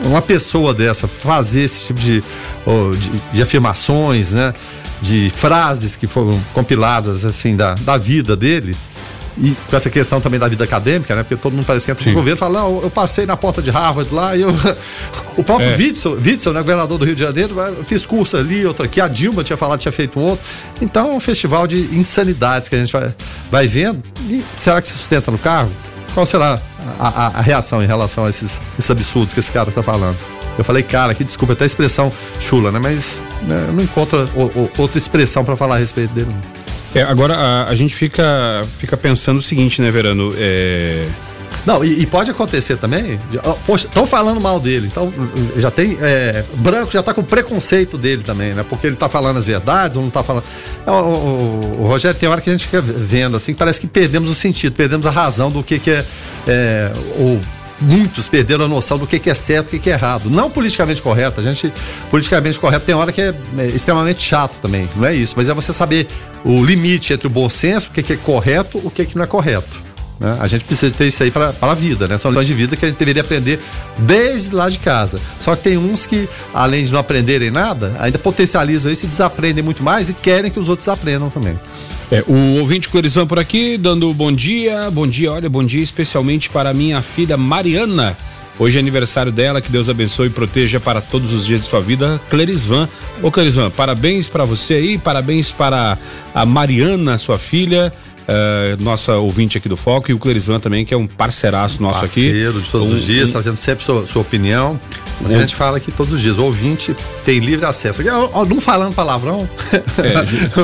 [0.05, 4.53] uma pessoa dessa fazer esse tipo de, de, de, afirmações, né?
[5.01, 8.75] De frases que foram compiladas assim da, da vida dele.
[9.37, 11.23] E com essa questão também da vida acadêmica, né?
[11.23, 13.71] Porque todo mundo parece que entra no governo e fala, eu passei na porta de
[13.71, 14.49] Harvard lá e eu.
[15.35, 15.75] o próprio é.
[15.75, 19.43] Witzel, Witzel, né, governador do Rio de Janeiro, fiz curso ali, outra aqui, a Dilma
[19.43, 20.45] tinha falado, tinha feito um outro.
[20.81, 23.13] Então é um festival de insanidades que a gente vai,
[23.49, 24.03] vai vendo.
[24.29, 25.71] E será que se sustenta no cargo?
[26.13, 26.59] Qual será
[26.99, 30.17] a, a, a reação em relação a esses, esses absurdos que esse cara tá falando?
[30.57, 32.79] Eu falei, cara, que desculpa, até a expressão chula, né?
[32.81, 36.33] Mas né, não encontra o, o, outra expressão para falar a respeito dele.
[36.93, 38.23] É, agora a, a, gente fica,
[38.77, 40.33] fica pensando o seguinte, né, Verano?
[40.37, 41.07] É...
[41.65, 43.19] Não, e, e, pode acontecer também.
[43.65, 44.87] Poxa, estão falando mal dele.
[44.87, 45.13] Então,
[45.57, 45.97] já tem.
[46.01, 48.65] É, branco já está com preconceito dele também, né?
[48.67, 50.43] Porque ele está falando as verdades ou não está falando.
[50.85, 53.87] É, o, o, o, Rogério, tem hora que a gente fica vendo assim, parece que
[53.87, 56.05] perdemos o sentido, perdemos a razão do que, que é,
[56.47, 57.39] é o
[57.81, 60.29] muitos perderam a noção do que, é certo e o que, é errado.
[60.29, 61.39] Não politicamente correto.
[61.39, 61.71] A gente,
[62.09, 64.87] politicamente correto, tem hora que é, é, extremamente chato também.
[64.95, 65.33] Não é isso.
[65.35, 66.07] Mas é você saber
[66.43, 69.23] o limite entre o bom senso, o que, que é correto, o que, que não
[69.23, 69.92] é correto.
[70.19, 70.37] Né?
[70.39, 72.17] A gente precisa ter isso aí para a vida, né?
[72.17, 73.59] São lições de vida que a gente deveria aprender
[73.99, 75.19] desde lá de casa.
[75.39, 79.63] Só que tem uns que, além de não aprenderem nada, ainda potencializam isso e desaprendem
[79.63, 81.59] muito mais e querem que os outros aprendam também.
[82.11, 86.49] É, o ouvinte Clorizão por aqui, dando bom dia, bom dia, olha, bom dia especialmente
[86.49, 88.15] para minha filha Mariana.
[88.59, 91.81] Hoje é aniversário dela, que Deus abençoe e proteja para todos os dias de sua
[91.81, 92.87] vida, Clerisvan.
[93.21, 95.97] Ô Clerisvan, parabéns para você aí, parabéns para
[96.35, 97.91] a Mariana, sua filha.
[98.23, 101.99] Uh, nossa ouvinte aqui do Foco e o Clerisvan também, que é um parceiraço nosso
[101.99, 102.39] Parceiro aqui.
[102.39, 104.79] Parceiro de todos um, os dias, um, trazendo sempre sua, sua opinião.
[105.21, 106.37] Um, a gente fala aqui todos os dias.
[106.37, 108.01] O ouvinte tem livre acesso.
[108.01, 109.47] Não falando palavrão,
[109.99, 110.13] é,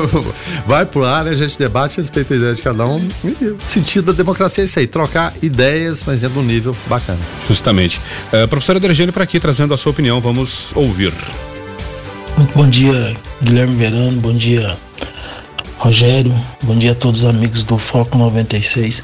[0.66, 1.32] vai pro ar, né?
[1.32, 2.96] a gente debate, respeita a ideia de cada um.
[3.24, 7.20] o sentido da democracia é isso aí, trocar ideias, mas dentro de um nível bacana.
[7.46, 8.00] Justamente.
[8.32, 11.12] Uh, professora Dergene para aqui trazendo a sua opinião, vamos ouvir.
[12.36, 14.76] Muito bom dia, Guilherme Verano, bom dia,
[15.80, 16.30] Rogério,
[16.62, 19.02] bom dia a todos os amigos do Foco 96.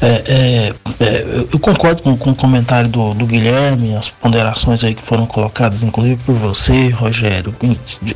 [0.00, 4.94] É, é, é, eu concordo com, com o comentário do, do, Guilherme, as ponderações aí
[4.94, 7.52] que foram colocadas, inclusive por você, Rogério.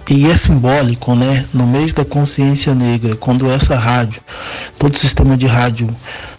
[0.09, 1.47] E é simbólico, né?
[1.53, 4.23] No mês da consciência negra, quando essa rádio,
[4.79, 5.89] todo o sistema de rádio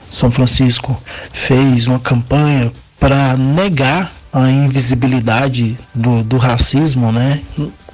[0.10, 0.98] São Francisco
[1.34, 7.42] fez uma campanha para negar a invisibilidade do, do racismo, né?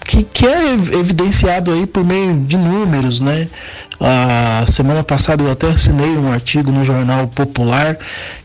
[0.06, 3.48] Que, que é evidenciado aí por meio de números, né?
[4.00, 7.98] A semana passada eu até assinei um artigo no jornal Popular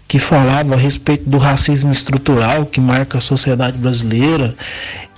[0.08, 4.54] que falava a respeito do racismo estrutural que marca a sociedade brasileira.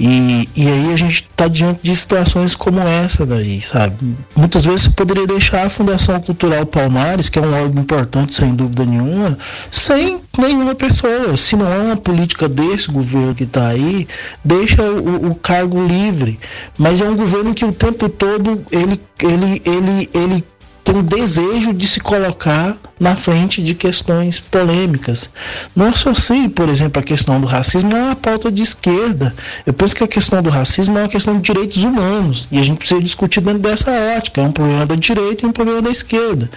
[0.01, 4.17] E, e aí a gente está diante de situações como essa daí, sabe?
[4.35, 8.53] Muitas vezes você poderia deixar a Fundação Cultural Palmares, que é um órgão importante, sem
[8.53, 9.39] dúvida nenhuma,
[9.71, 11.37] sem nenhuma pessoa.
[11.37, 14.09] Se não é uma política desse governo que está aí,
[14.45, 16.41] deixa o, o, cargo livre.
[16.77, 20.45] Mas é um governo que o tempo todo ele, ele, ele, ele
[20.91, 25.31] tem um desejo de se colocar na frente de questões polêmicas.
[25.75, 29.33] Não associe, por exemplo, a questão do racismo a uma pauta de esquerda.
[29.65, 32.63] Eu penso que a questão do racismo é uma questão de direitos humanos e a
[32.65, 34.41] gente precisa discutir dentro dessa ótica.
[34.41, 36.51] É um problema da direita e um problema da esquerda.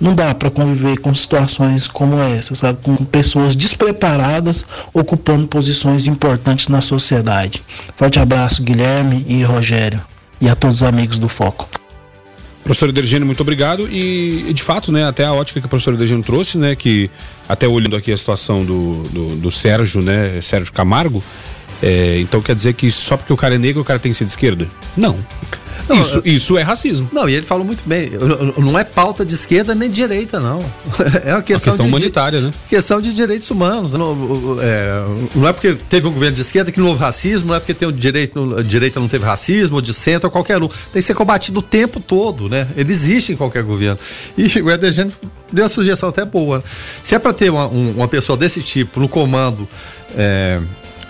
[0.00, 2.78] Não dá para conviver com situações como essa, sabe?
[2.82, 7.62] com pessoas despreparadas ocupando posições importantes na sociedade.
[7.96, 10.00] Forte abraço, Guilherme e Rogério,
[10.40, 11.83] e a todos os amigos do Foco.
[12.64, 13.86] Professor Edergênio, muito obrigado.
[13.90, 17.10] E, de fato, né, até a ótica que o professor Edergênio trouxe, né, que
[17.46, 21.22] até olhando aqui a situação do, do, do Sérgio, né, Sérgio Camargo,
[21.82, 24.18] é, então quer dizer que só porque o cara é negro o cara tem que
[24.18, 24.68] ser de esquerda?
[24.96, 25.18] Não.
[25.88, 27.08] Não, isso, isso é racismo.
[27.12, 28.10] Não, e ele falou muito bem.
[28.56, 30.64] Não é pauta de esquerda nem de direita, não.
[31.24, 32.50] É uma questão, uma questão de, humanitária, né?
[32.68, 33.92] Questão de direitos humanos.
[33.94, 34.16] Não
[34.60, 37.60] é, não é porque teve um governo de esquerda que não houve racismo, não é
[37.60, 40.68] porque tem o direito, a direita não teve racismo, ou de centro, ou qualquer um.
[40.68, 42.66] Tem que ser combatido o tempo todo, né?
[42.76, 43.98] Ele existe em qualquer governo.
[44.36, 45.12] E o Edergênio
[45.52, 46.62] deu uma sugestão até boa.
[47.02, 49.68] Se é para ter uma, uma pessoa desse tipo no comando.
[50.16, 50.60] É,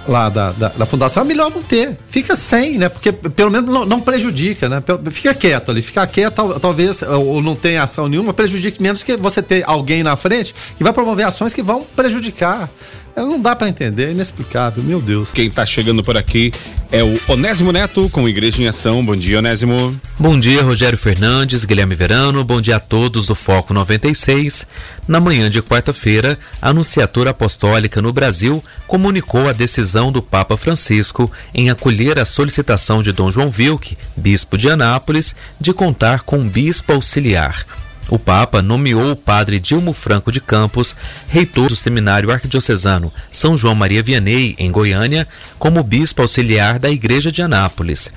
[0.07, 1.97] lá da, da, da, fundação, é melhor não ter.
[2.09, 2.89] Fica sem, né?
[2.89, 4.83] Porque pelo menos não, não prejudica, né?
[5.11, 5.83] Fica quieto ali.
[5.83, 10.17] Ficar quieto, talvez, ou não tenha ação nenhuma, prejudique menos que você ter alguém na
[10.17, 12.71] frente que vai promover ações que vão prejudicar.
[13.17, 15.33] Não dá para entender, é inexplicável, meu Deus.
[15.33, 16.53] Quem tá chegando por aqui
[16.91, 19.05] é o Onésimo Neto com Igreja em Ação.
[19.05, 19.99] Bom dia, Onésimo.
[20.19, 22.45] Bom dia, Rogério Fernandes, Guilherme Verano.
[22.45, 24.67] Bom dia a todos do Foco 96.
[25.07, 31.31] Na manhã de quarta-feira, a Anunciatura Apostólica no Brasil comunicou a decisão do Papa Francisco
[31.55, 36.49] em acolher a solicitação de Dom João Wilke, bispo de Anápolis, de contar com um
[36.49, 37.65] bispo auxiliar.
[38.09, 40.95] O Papa nomeou o padre Dilmo Franco de Campos,
[41.27, 45.27] reitor do Seminário Arquidiocesano São João Maria Vianney, em Goiânia,
[45.59, 48.11] como bispo auxiliar da Igreja de Anápolis.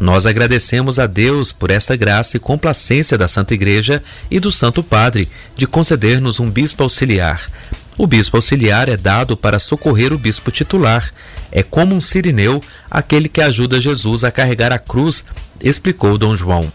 [0.00, 4.82] Nós agradecemos a Deus por essa graça e complacência da Santa Igreja e do Santo
[4.82, 7.48] Padre de conceder-nos um bispo auxiliar.
[7.96, 11.12] O bispo auxiliar é dado para socorrer o bispo titular.
[11.52, 15.24] É como um sirineu, aquele que ajuda Jesus a carregar a cruz,
[15.60, 16.72] explicou Dom João.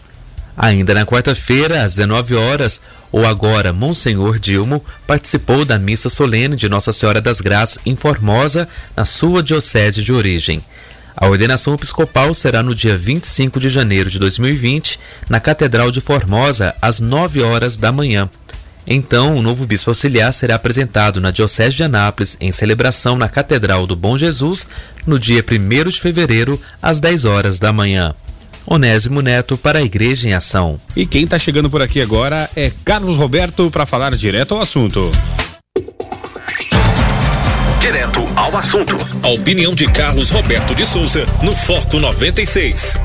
[0.62, 6.68] Ainda na quarta-feira, às 19 horas, ou agora Monsenhor Dilmo participou da missa solene de
[6.68, 10.62] Nossa Senhora das Graças em Formosa, na sua diocese de origem.
[11.16, 16.74] A ordenação episcopal será no dia 25 de janeiro de 2020, na Catedral de Formosa,
[16.82, 18.28] às 9 horas da manhã.
[18.86, 23.86] Então, o novo bispo auxiliar será apresentado na Diocese de Anápolis em celebração na Catedral
[23.86, 24.66] do Bom Jesus
[25.06, 28.14] no dia 1 de fevereiro, às 10 horas da manhã.
[28.66, 30.80] Onésimo Neto para a Igreja em Ação.
[30.96, 35.10] E quem está chegando por aqui agora é Carlos Roberto para falar direto ao assunto.
[37.80, 38.96] Direto ao assunto.
[39.22, 42.96] A opinião de Carlos Roberto de Souza no Foco 96.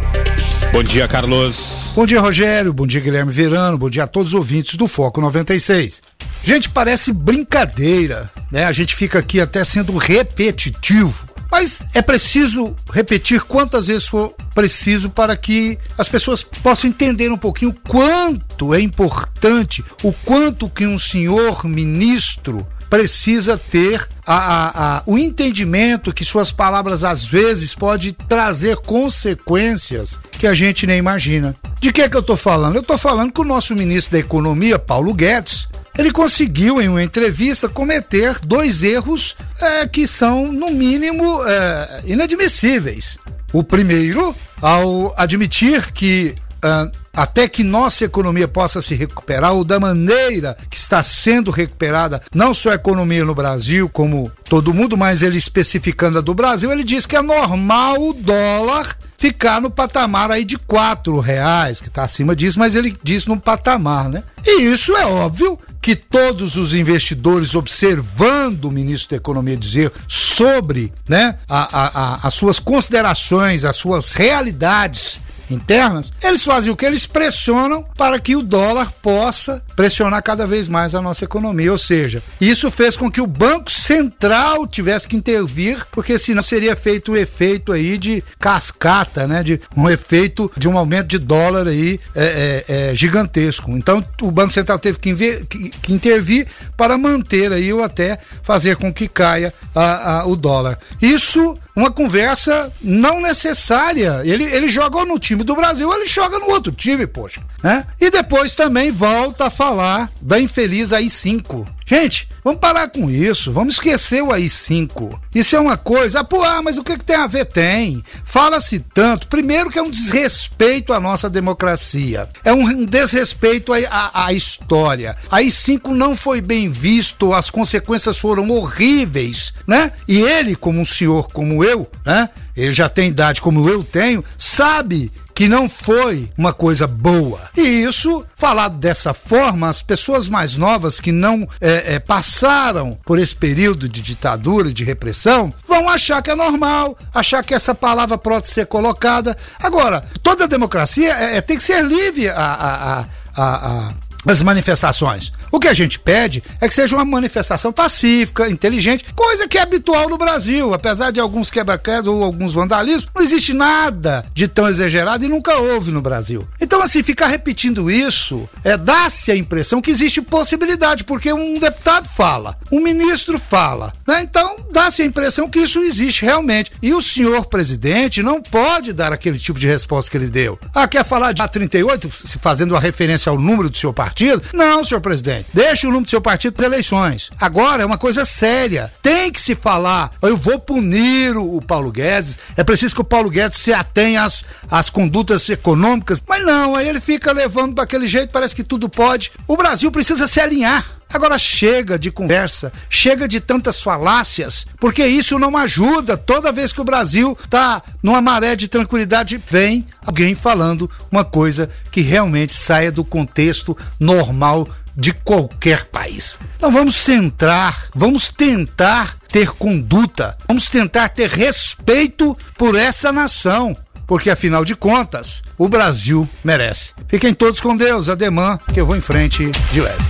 [0.71, 1.93] Bom dia, Carlos.
[1.95, 2.73] Bom dia, Rogério.
[2.73, 3.77] Bom dia, Guilherme Verano.
[3.77, 6.01] Bom dia a todos os ouvintes do Foco 96.
[6.43, 8.65] Gente, parece brincadeira, né?
[8.65, 11.34] A gente fica aqui até sendo repetitivo.
[11.57, 17.37] Mas é preciso repetir quantas vezes for preciso para que as pessoas possam entender um
[17.37, 25.03] pouquinho quanto é importante, o quanto que um senhor ministro precisa ter a, a, a,
[25.05, 31.55] o entendimento que suas palavras às vezes pode trazer consequências que a gente nem imagina.
[31.79, 32.75] De que é que eu estou falando?
[32.75, 37.03] Eu estou falando que o nosso ministro da Economia, Paulo Guedes, ele conseguiu em uma
[37.03, 43.17] entrevista cometer dois erros é, que são no mínimo é, inadmissíveis.
[43.53, 49.79] O primeiro, ao admitir que uh, até que nossa economia possa se recuperar, ou da
[49.79, 55.21] maneira que está sendo recuperada, não só a economia no Brasil, como todo mundo, mas
[55.21, 60.29] ele especificando a do Brasil, ele diz que é normal o dólar ficar no patamar
[60.29, 64.23] aí de quatro reais, que está acima disso, mas ele diz no patamar, né?
[64.45, 70.91] E isso é óbvio que todos os investidores observando o ministro da Economia dizer sobre
[71.07, 76.85] né, a, a, a, as suas considerações, as suas realidades internas, eles fazem o que?
[76.85, 81.71] Eles pressionam para que o dólar possa pressionar cada vez mais a nossa economia.
[81.71, 86.75] Ou seja, isso fez com que o Banco Central tivesse que intervir, porque senão seria
[86.75, 89.43] feito um efeito aí de cascata, né?
[89.43, 93.71] De um efeito de um aumento de dólar aí é, é, é gigantesco.
[93.71, 95.13] Então o Banco Central teve que,
[95.45, 100.35] que, que, intervir para manter aí ou até fazer com que caia a, a, o
[100.35, 100.77] dólar.
[101.01, 104.21] Isso uma conversa não necessária.
[104.23, 107.41] Ele, ele jogou no time do Brasil, ele joga no outro time, poxa.
[107.61, 107.85] Né?
[107.99, 111.74] E depois também volta a falar da infeliz AI-5.
[111.87, 115.19] Gente, vamos parar com isso, vamos esquecer o AI-5.
[115.35, 117.45] Isso é uma coisa, ah, pô, ah, mas o que, que tem a ver?
[117.45, 118.03] Tem.
[118.23, 124.25] Fala-se tanto, primeiro que é um desrespeito à nossa democracia, é um desrespeito à, à,
[124.25, 125.15] à história.
[125.29, 129.91] AI-5 não foi bem visto, as consequências foram horríveis, né?
[130.07, 132.29] E ele, como um senhor como eu, né?
[132.57, 137.49] Ele já tem idade como eu tenho, sabe que não foi uma coisa boa.
[137.57, 143.19] E isso, falado dessa forma, as pessoas mais novas que não é, é, passaram por
[143.19, 148.17] esse período de ditadura, de repressão, vão achar que é normal, achar que essa palavra
[148.17, 149.37] pode ser colocada.
[149.61, 153.93] Agora, toda democracia é, é tem que ser livre a, a, a, a
[154.27, 155.31] as manifestações.
[155.55, 159.61] O que a gente pede é que seja uma manifestação pacífica, inteligente, coisa que é
[159.61, 160.73] habitual no Brasil.
[160.73, 165.55] Apesar de alguns quebra-quedas ou alguns vandalismos, não existe nada de tão exagerado e nunca
[165.55, 166.45] houve no Brasil.
[166.59, 172.09] Então, assim, ficar repetindo isso é dá-se a impressão que existe possibilidade, porque um deputado
[172.09, 174.23] fala, um ministro fala, né?
[174.23, 176.73] Então, dá-se a impressão que isso existe realmente.
[176.81, 180.59] E o senhor presidente não pode dar aquele tipo de resposta que ele deu.
[180.73, 184.43] Ah, quer falar de A38, se fazendo a referência ao número do seu partido?
[184.53, 185.44] Não, senhor presidente.
[185.53, 187.29] Deixe o número do seu partido para eleições.
[187.39, 188.91] Agora é uma coisa séria.
[189.01, 190.11] Tem que se falar.
[190.21, 192.37] Eu vou punir o Paulo Guedes.
[192.57, 196.21] É preciso que o Paulo Guedes se atenha às, às condutas econômicas.
[196.27, 199.31] Mas não, aí ele fica levando daquele jeito, parece que tudo pode.
[199.47, 200.85] O Brasil precisa se alinhar.
[201.13, 206.17] Agora chega de conversa, chega de tantas falácias, porque isso não ajuda.
[206.17, 211.69] Toda vez que o Brasil tá numa maré de tranquilidade, vem alguém falando uma coisa
[211.91, 216.39] que realmente saia do contexto normal de qualquer país.
[216.57, 223.75] Então vamos centrar, vamos tentar ter conduta, vamos tentar ter respeito por essa nação,
[224.07, 226.91] porque afinal de contas, o Brasil merece.
[227.07, 230.03] Fiquem todos com Deus, ademã, que eu vou em frente de leve.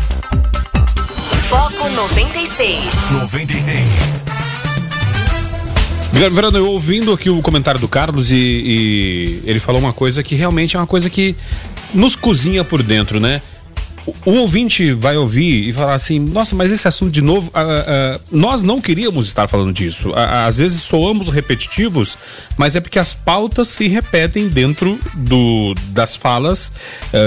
[1.50, 3.12] Foco 96.
[3.12, 4.26] 96.
[6.14, 10.24] Guilherme Verano, eu ouvindo aqui o comentário do Carlos e, e ele falou uma coisa
[10.24, 11.36] que realmente é uma coisa que
[11.94, 13.42] nos cozinha por dentro, né?
[14.06, 18.22] O, ouvinte vai ouvir e falar assim: nossa, mas esse assunto de novo, uh, uh,
[18.32, 20.12] nós não queríamos estar falando disso.
[20.16, 22.18] Às vezes soamos repetitivos,
[22.58, 26.72] mas é porque as pautas se repetem dentro do, das falas,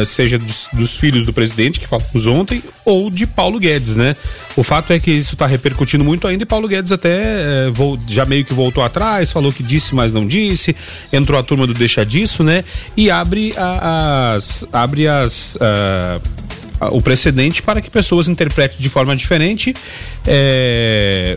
[0.07, 4.15] seja dos, dos, filhos do presidente, que falamos ontem, ou de Paulo Guedes, né?
[4.57, 7.71] O fato é que isso está repercutindo muito ainda e Paulo Guedes até
[8.07, 10.75] já meio que voltou atrás, falou que disse, mas não disse,
[11.13, 12.65] entrou a turma do deixa disso, né?
[12.97, 14.67] E abre as.
[14.73, 15.57] abre as
[16.81, 19.75] o precedente para que pessoas interpretem de forma diferente.
[20.27, 21.37] É,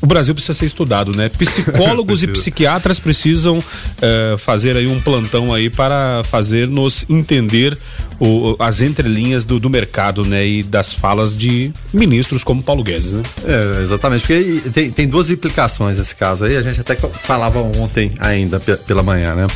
[0.00, 1.28] o Brasil precisa ser estudado, né?
[1.28, 3.58] Psicólogos e psiquiatras precisam
[4.00, 7.76] é, fazer aí um plantão aí para fazer nos entender
[8.20, 10.46] o, as entrelinhas do, do, mercado, né?
[10.46, 13.22] E das falas de ministros como Paulo Guedes, né?
[13.44, 18.12] É, exatamente, porque tem, tem duas implicações nesse caso aí, a gente até falava ontem
[18.20, 19.46] ainda pela manhã, né?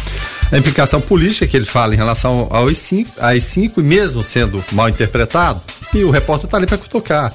[0.52, 4.88] A implicação política que ele fala em relação ao AI-5, AI-5 e mesmo sendo mal
[4.88, 5.60] interpretado,
[5.94, 7.34] e o repórter está ali para tocar.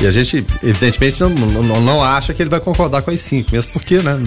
[0.00, 3.50] E a gente, evidentemente, não, não, não, acha que ele vai concordar com as cinco,
[3.50, 4.20] mesmo porque né,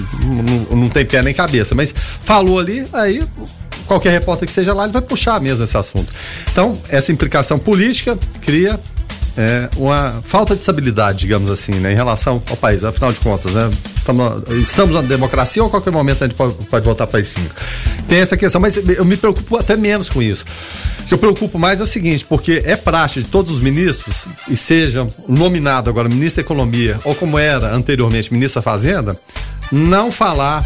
[0.69, 1.73] não, não tem pé nem cabeça.
[1.73, 3.23] Mas falou ali, aí
[3.85, 6.07] qualquer repórter que seja lá, ele vai puxar mesmo esse assunto.
[6.51, 8.79] Então, essa implicação política cria
[9.37, 12.83] é, uma falta de estabilidade, digamos assim, né, em relação ao país.
[12.83, 16.53] Afinal de contas, né, estamos, estamos na democracia ou a qualquer momento a gente pode,
[16.65, 17.53] pode voltar para as cinco.
[18.07, 20.45] Tem essa questão, mas eu me preocupo até menos com isso.
[21.03, 24.27] O que eu preocupo mais é o seguinte, porque é praxe de todos os ministros,
[24.47, 29.19] e sejam nominado agora ministro da Economia, ou como era anteriormente ministro da Fazenda,
[29.71, 30.65] não falar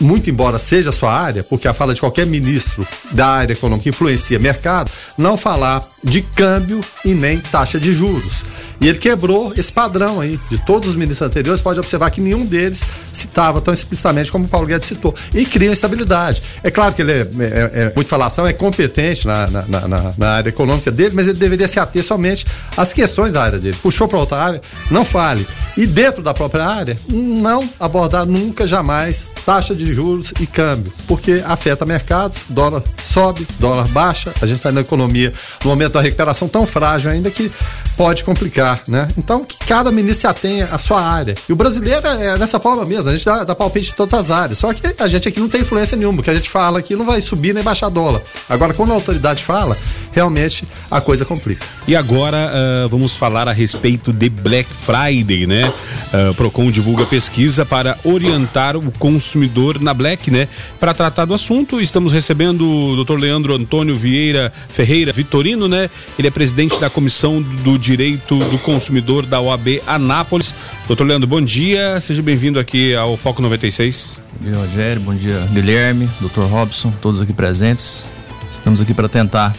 [0.00, 3.88] muito embora seja a sua área, porque a fala de qualquer ministro da área econômica
[3.88, 8.44] influencia mercado, não falar de câmbio e nem taxa de juros.
[8.82, 11.60] E ele quebrou esse padrão aí de todos os ministros anteriores.
[11.60, 15.14] Pode observar que nenhum deles citava tão explicitamente como o Paulo Guedes citou.
[15.32, 16.42] E cria instabilidade.
[16.64, 20.30] É claro que ele é, é, é muito falação, é competente na, na, na, na,
[20.32, 22.44] área econômica dele, mas ele deveria se ater somente
[22.76, 23.76] às questões da área dele.
[23.80, 25.46] Puxou para outra área, não fale.
[25.76, 31.42] E dentro da própria área, não abordar nunca, jamais, taxa de juros e câmbio, porque
[31.46, 35.32] afeta mercados, dólar sobe, dólar baixa, a gente está na economia
[35.64, 37.50] no momento da recuperação tão frágil ainda que
[37.96, 39.08] pode complicar, né?
[39.16, 41.34] Então, que cada se atenha à sua área.
[41.48, 44.14] E o brasileiro é, é dessa forma mesmo, a gente dá, dá palpite em todas
[44.14, 44.58] as áreas.
[44.58, 46.94] Só que a gente aqui não tem influência nenhuma, o que a gente fala aqui
[46.96, 48.22] não vai subir nem baixar dólar.
[48.48, 49.78] Agora, quando a autoridade fala,
[50.12, 51.64] realmente a coisa complica.
[51.86, 55.72] E agora uh, vamos falar a respeito de Black Friday, né?
[56.12, 60.48] Uh, Procon divulga pesquisa para orientar o consumidor na Black, né?
[60.78, 63.18] Para tratar do assunto, estamos recebendo o Dr.
[63.18, 65.90] Leandro Antônio Vieira Ferreira Vitorino, né?
[66.18, 70.54] Ele é presidente da Comissão do Direito do Consumidor da OAB Anápolis.
[70.86, 74.20] Doutor Leandro, bom dia, seja bem-vindo aqui ao Foco 96.
[74.40, 78.06] Bom dia, Rogério, bom dia, Guilherme, doutor Robson, todos aqui presentes.
[78.52, 79.54] Estamos aqui para tentar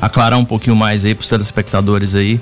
[0.00, 2.40] aclarar um pouquinho mais aí para os telespectadores aí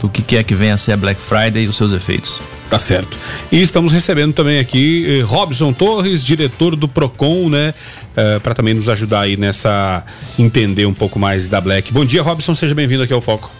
[0.00, 2.40] do que, que é que vem a ser a Black Friday e os seus efeitos.
[2.68, 3.18] Tá certo.
[3.50, 7.74] E estamos recebendo também aqui eh, Robson Torres, diretor do Procon, né?
[8.16, 10.04] Eh, para também nos ajudar aí nessa
[10.38, 11.92] entender um pouco mais da Black.
[11.92, 13.50] Bom dia, Robson, seja bem-vindo aqui ao Foco.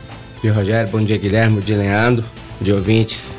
[0.43, 0.89] Dia, Rogério.
[0.91, 1.57] Bom dia, Guilherme.
[1.57, 2.25] Bom dia, Leandro.
[2.59, 3.37] Bom dia, ouvintes.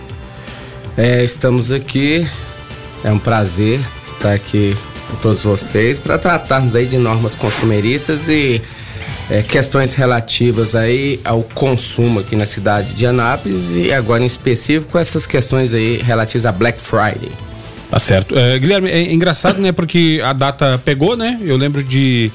[0.96, 2.28] É, estamos aqui.
[3.04, 4.78] É um prazer estar aqui
[5.10, 8.62] com todos vocês para tratarmos aí de normas consumeristas e
[9.32, 15.00] é, questões relativas aí ao consumo aqui na cidade de Anápolis e agora em específico
[15.00, 17.32] essas questões aí relativas a Black Friday.
[17.90, 18.38] Tá certo.
[18.38, 19.72] É, Guilherme, é engraçado, né?
[19.72, 21.40] Porque a data pegou, né?
[21.44, 22.32] Eu lembro de.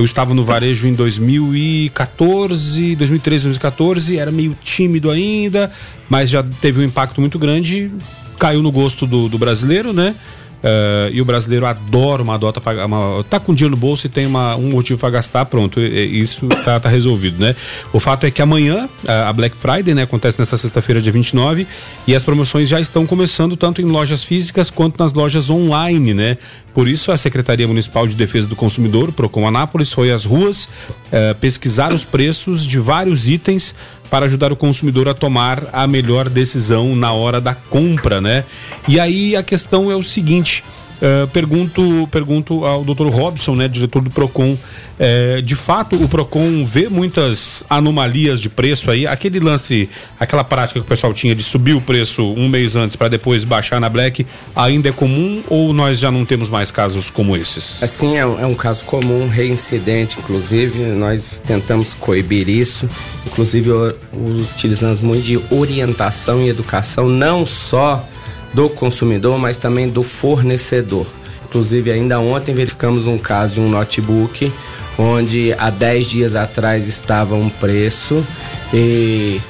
[0.00, 5.70] Eu estava no varejo em 2014, 2013, 2014, era meio tímido ainda,
[6.08, 7.90] mas já teve um impacto muito grande,
[8.38, 10.14] caiu no gosto do, do brasileiro, né?
[10.60, 14.10] Uh, e o brasileiro adora uma dota pagar uma, tá com dinheiro no bolso e
[14.10, 17.56] tem uma, um motivo para gastar, pronto, isso tá, tá, resolvido, né?
[17.94, 21.66] O fato é que amanhã a Black Friday, né, acontece nessa sexta-feira, dia 29,
[22.06, 26.36] e as promoções já estão começando tanto em lojas físicas quanto nas lojas online, né?
[26.74, 31.34] Por isso a Secretaria Municipal de Defesa do Consumidor, Procon Anápolis, foi às ruas uh,
[31.40, 33.74] pesquisar os preços de vários itens
[34.10, 38.44] para ajudar o consumidor a tomar a melhor decisão na hora da compra, né?
[38.88, 40.64] E aí a questão é o seguinte:
[41.00, 43.06] Uh, pergunto, pergunto ao Dr.
[43.06, 48.90] Robson, né, diretor do Procon, uh, de fato o Procon vê muitas anomalias de preço
[48.90, 52.76] aí, aquele lance, aquela prática que o pessoal tinha de subir o preço um mês
[52.76, 56.70] antes para depois baixar na Black, ainda é comum ou nós já não temos mais
[56.70, 57.82] casos como esses?
[57.82, 62.86] Assim, é, é um caso comum, reincidente, inclusive, nós tentamos coibir isso,
[63.26, 63.70] inclusive
[64.12, 68.06] utilizamos muito de orientação e educação, não só
[68.52, 71.06] do consumidor, mas também do fornecedor.
[71.48, 74.52] Inclusive, ainda ontem verificamos um caso de um notebook
[74.98, 78.24] onde há 10 dias atrás estava um preço
[78.72, 79.40] E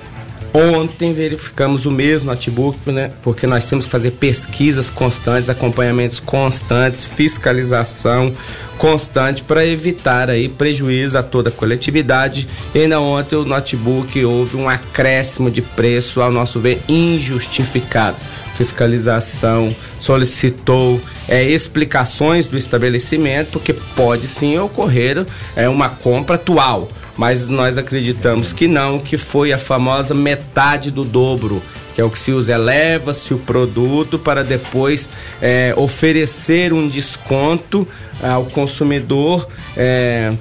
[0.52, 3.12] Ontem verificamos o mesmo notebook, né?
[3.22, 8.34] Porque nós temos que fazer pesquisas constantes, acompanhamentos constantes, fiscalização
[8.76, 12.48] constante para evitar aí prejuízo a toda a coletividade.
[12.74, 18.16] E ainda ontem o notebook houve um acréscimo de preço, ao nosso ver, injustificado.
[18.60, 25.24] Fiscalização solicitou é, explicações do estabelecimento, porque pode sim ocorrer
[25.56, 26.86] é, uma compra atual
[27.16, 31.60] mas nós acreditamos que não, que foi a famosa metade do dobro
[31.94, 35.10] que é o que se usa, eleva-se o produto para depois
[35.42, 37.86] é, oferecer um desconto
[38.22, 40.32] ao consumidor é,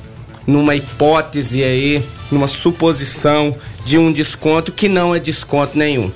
[0.46, 6.12] numa hipótese aí, numa suposição de um desconto que não é desconto nenhum.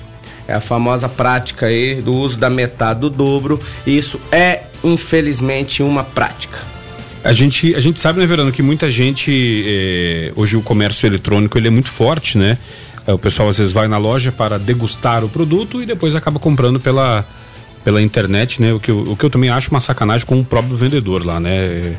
[0.46, 3.60] É a famosa prática aí do uso da metade do dobro.
[3.86, 6.58] Isso é, infelizmente, uma prática.
[7.24, 9.64] A gente, a gente sabe, né, Verano, que muita gente.
[9.66, 12.58] Eh, hoje o comércio eletrônico ele é muito forte, né?
[13.06, 16.38] Eh, o pessoal às vezes vai na loja para degustar o produto e depois acaba
[16.38, 17.26] comprando pela,
[17.82, 18.74] pela internet, né?
[18.74, 21.40] O que, eu, o que eu também acho uma sacanagem com o próprio vendedor lá,
[21.40, 21.96] né?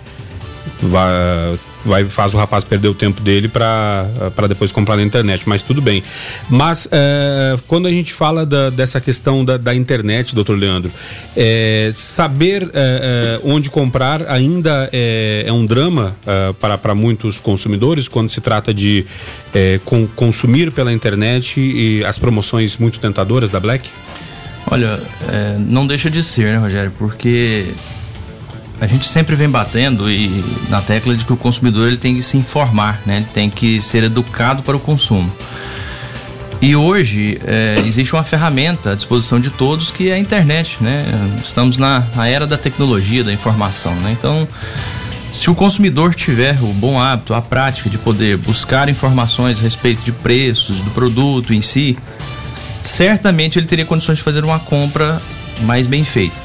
[0.80, 4.07] Vai, vai faz o rapaz perder o tempo dele para
[4.49, 6.03] depois comprar na internet, mas tudo bem.
[6.49, 10.91] Mas é, quando a gente fala da, dessa questão da, da internet, doutor Leandro,
[11.36, 16.15] é, saber é, onde comprar ainda é, um drama
[16.59, 19.05] para, para muitos consumidores quando se trata de
[19.86, 23.89] com, consumir pela internet e as promoções muito tentadoras da Black?
[24.69, 24.99] Olha,
[25.59, 26.91] não deixa de ser, né, Rogério?
[26.97, 27.65] Porque
[28.80, 32.21] a gente sempre vem batendo e na tecla de que o consumidor ele tem que
[32.21, 33.17] se informar, né?
[33.17, 35.32] Ele tem que ser educado para o consumo.
[36.61, 41.05] E hoje é, existe uma ferramenta à disposição de todos que é a internet, né?
[41.43, 44.11] Estamos na, na era da tecnologia, da informação, né?
[44.11, 44.47] Então,
[45.32, 50.03] se o consumidor tiver o bom hábito, a prática de poder buscar informações a respeito
[50.03, 51.97] de preços do produto em si,
[52.84, 55.21] certamente ele teria condições de fazer uma compra
[55.61, 56.45] mais bem feita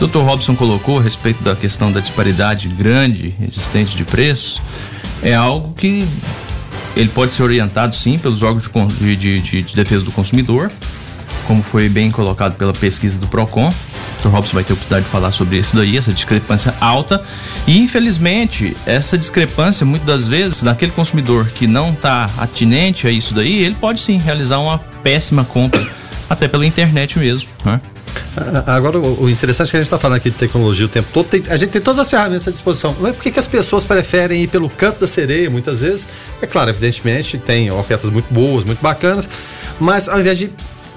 [0.00, 0.18] o Dr.
[0.18, 4.60] Robson colocou a respeito da questão da disparidade grande existente de preços
[5.22, 6.06] é algo que
[6.96, 8.68] ele pode ser orientado sim pelos órgãos
[8.98, 10.70] de, de, de, de defesa do consumidor,
[11.46, 13.68] como foi bem colocado pela pesquisa do PROCON.
[13.68, 14.28] O Dr.
[14.28, 17.22] Robson vai ter oportunidade de falar sobre isso daí, essa discrepância alta.
[17.66, 23.34] E infelizmente, essa discrepância, muitas das vezes, daquele consumidor que não está atinente a isso
[23.34, 25.84] daí, ele pode sim realizar uma péssima compra,
[26.28, 27.48] até pela internet mesmo.
[27.64, 27.80] Né?
[28.66, 31.26] Agora, o interessante é que a gente está falando aqui de tecnologia o tempo todo,
[31.26, 32.94] tem, a gente tem todas as ferramentas à disposição.
[33.00, 36.06] Mas por que, que as pessoas preferem ir pelo canto da sereia muitas vezes?
[36.42, 39.28] É claro, evidentemente, tem ofertas muito boas, muito bacanas,
[39.78, 40.50] mas ao invés de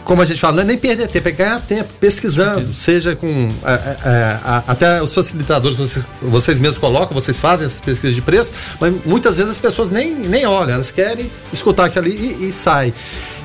[0.08, 3.50] como a gente fala, não é nem perder tempo, é ganhar tempo pesquisando, seja com
[3.66, 8.22] é, é, é até os facilitadores, vocês, vocês mesmos colocam, vocês fazem essas pesquisas de
[8.22, 12.48] preço, mas muitas vezes as pessoas nem, nem olham, elas querem escutar aquilo ali e,
[12.48, 12.94] e sai.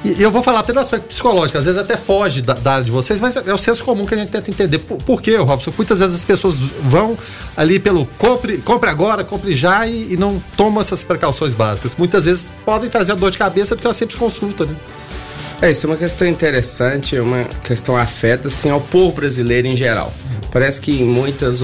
[0.04, 2.84] E eu vou falar até no aspecto psicológico, às vezes até foge da, da área
[2.84, 4.78] de vocês, mas é o senso comum que a gente tenta entender.
[4.78, 5.72] Por, por quê, Robson?
[5.76, 7.16] Muitas vezes as pessoas vão
[7.56, 11.94] ali pelo compre, compre agora, compre já e, e não tomam essas precauções básicas.
[11.94, 14.74] Muitas vezes podem trazer dor de cabeça porque é uma simples consulta, né?
[15.60, 20.12] É, isso é uma questão interessante, uma questão afeta assim, ao povo brasileiro em geral.
[20.50, 21.62] Parece que em muitas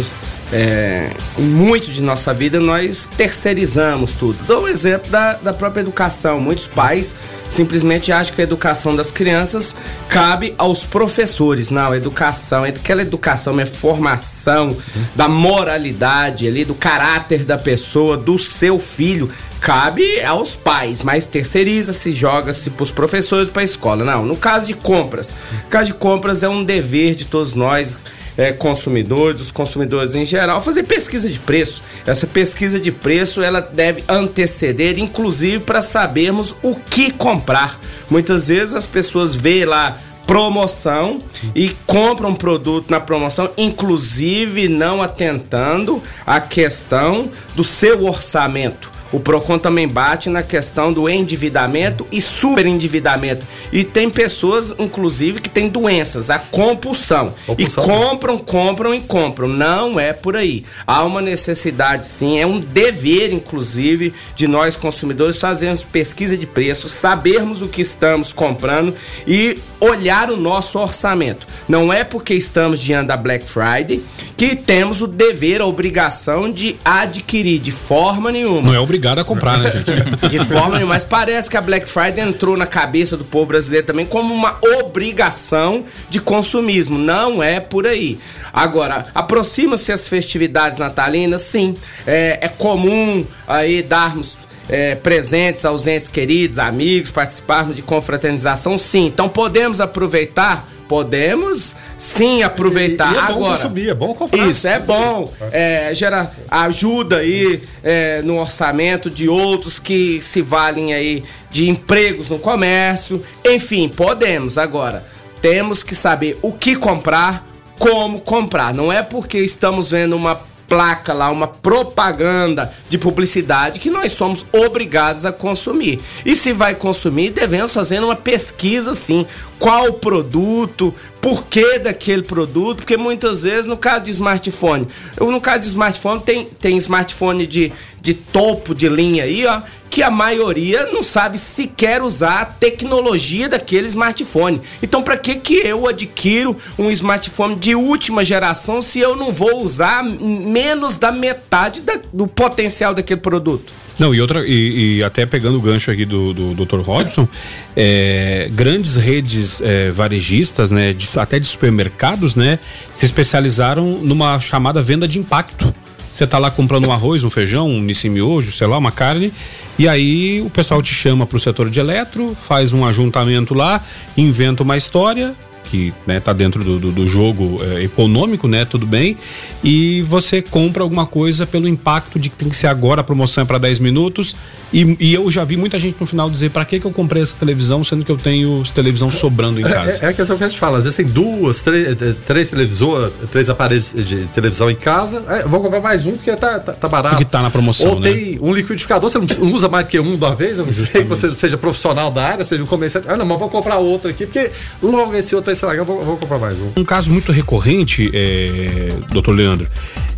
[0.52, 4.38] é, muito de nossa vida nós terceirizamos tudo.
[4.46, 6.40] Dou um exemplo da, da própria educação.
[6.40, 7.14] Muitos pais
[7.50, 9.74] simplesmente acham que a educação das crianças
[10.08, 11.70] cabe aos professores.
[11.70, 14.74] Não, educação, aquela educação é formação
[15.14, 19.30] da moralidade ali, do caráter da pessoa, do seu filho.
[19.60, 24.04] Cabe aos pais, mas terceiriza-se, joga-se para os professores, para a escola.
[24.04, 25.34] Não, no caso de compras.
[25.64, 27.98] No caso de compras é um dever de todos nós
[28.38, 31.82] é, consumidores, dos consumidores em geral, fazer pesquisa de preço.
[32.06, 37.78] Essa pesquisa de preço ela deve anteceder, inclusive para sabermos o que comprar.
[38.08, 41.18] Muitas vezes as pessoas veem lá promoção
[41.54, 48.97] e compram produto na promoção, inclusive não atentando à questão do seu orçamento.
[49.12, 53.46] O Procon também bate na questão do endividamento e superendividamento.
[53.72, 57.34] E tem pessoas, inclusive, que têm doenças, a compulsão.
[57.46, 59.48] compulsão e compram, compram e compram.
[59.48, 60.64] Não é por aí.
[60.86, 66.88] Há uma necessidade, sim, é um dever, inclusive, de nós consumidores fazermos pesquisa de preço,
[66.88, 68.94] sabermos o que estamos comprando
[69.26, 71.46] e olhar o nosso orçamento.
[71.68, 74.02] Não é porque estamos diante da Black Friday
[74.36, 78.62] que temos o dever, a obrigação de adquirir de forma nenhuma.
[78.62, 79.90] Não é obrigado a comprar, né, gente?
[80.28, 84.04] de forma mas parece que a Black Friday entrou na cabeça do povo brasileiro também
[84.04, 86.98] como uma obrigação de consumismo.
[86.98, 88.18] Não é por aí.
[88.52, 91.74] Agora, aproxima-se as festividades natalinas, sim.
[92.06, 94.38] É, é comum aí darmos
[94.68, 99.06] é, presentes aos entes queridos, amigos, participarmos de confraternização, sim.
[99.06, 103.56] Então podemos aproveitar podemos sim aproveitar E- e é bom agora.
[103.62, 104.46] consumir, é bom comprar.
[104.48, 110.94] Isso é bom, é, gera ajuda aí é, no orçamento de outros que se valem
[110.94, 113.22] aí de empregos no comércio.
[113.44, 115.04] Enfim, podemos agora.
[115.42, 117.46] Temos que saber o que comprar,
[117.78, 118.74] como comprar.
[118.74, 124.44] Não é porque estamos vendo uma placa lá, uma propaganda de publicidade que nós somos
[124.52, 125.98] obrigados a consumir.
[126.26, 129.24] E se vai consumir, devemos fazer uma pesquisa assim,
[129.58, 134.86] qual produto, por que daquele produto, porque muitas vezes no caso de smartphone,
[135.18, 139.60] eu, no caso de smartphone tem, tem smartphone de, de topo de linha aí, ó,
[139.90, 144.60] que a maioria não sabe sequer usar a tecnologia daquele smartphone.
[144.82, 149.62] Então, para que que eu adquiro um smartphone de última geração se eu não vou
[149.64, 153.72] usar menos da metade da- do potencial daquele produto?
[153.98, 156.80] Não, e outra, e, e até pegando o gancho aqui do, do Dr.
[156.80, 157.28] Robson,
[157.76, 162.60] é, grandes redes é, varejistas, né, de- até de supermercados, né,
[162.94, 165.74] se especializaram numa chamada venda de impacto.
[166.12, 169.32] Você tá lá comprando um arroz, um feijão, um nissin miojo, sei lá, uma carne,
[169.78, 173.82] e aí o pessoal te chama pro setor de eletro, faz um ajuntamento lá,
[174.16, 175.34] inventa uma história,
[175.70, 178.64] que né, tá dentro do, do, do jogo é, econômico, né?
[178.64, 179.16] Tudo bem.
[179.62, 183.42] E você compra alguma coisa pelo impacto de que tem que ser agora, a promoção
[183.42, 184.36] é para 10 minutos.
[184.72, 187.22] E, e eu já vi muita gente no final dizer para que, que eu comprei
[187.22, 190.04] essa televisão, sendo que eu tenho televisão sobrando em casa.
[190.04, 190.78] É, é a questão que a gente fala.
[190.78, 195.24] Às vezes tem duas, três, eh, três televisores, três aparelhos de televisão em casa.
[195.28, 197.16] É, vou comprar mais um porque tá, tá, tá barato.
[197.16, 198.12] Porque tá na promoção, Ou né?
[198.12, 201.02] tem um liquidificador, você não usa mais que um de uma vez, a não sei
[201.02, 203.08] que você seja profissional da área, seja um comerciante.
[203.08, 204.50] Ah, não, mas vou comprar outro aqui, porque
[204.82, 206.72] logo esse outro vai estragar, eu vou, vou comprar mais um.
[206.76, 209.68] Um caso muito recorrente, é, doutor Leandro,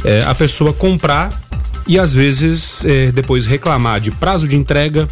[0.05, 1.31] é a pessoa comprar
[1.87, 5.09] e às vezes é, depois reclamar de prazo de entrega,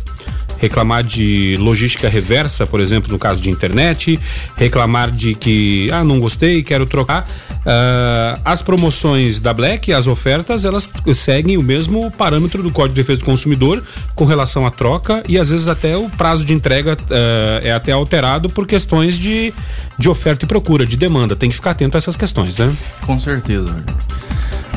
[0.58, 4.18] reclamar de logística reversa, por exemplo, no caso de internet,
[4.56, 7.28] reclamar de que, ah, não gostei, quero trocar.
[7.64, 13.02] Ah, as promoções da Black, as ofertas, elas seguem o mesmo parâmetro do Código de
[13.02, 13.82] Defesa do Consumidor
[14.14, 17.92] com relação à troca e às vezes até o prazo de entrega ah, é até
[17.92, 19.52] alterado por questões de,
[19.98, 21.36] de oferta e procura, de demanda.
[21.36, 22.74] Tem que ficar atento a essas questões, né?
[23.06, 23.84] Com certeza.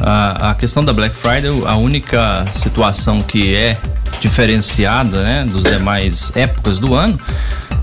[0.02, 3.78] A, a questão da Black Friday, a única situação que é
[4.20, 7.20] diferenciada né, dos demais épocas do ano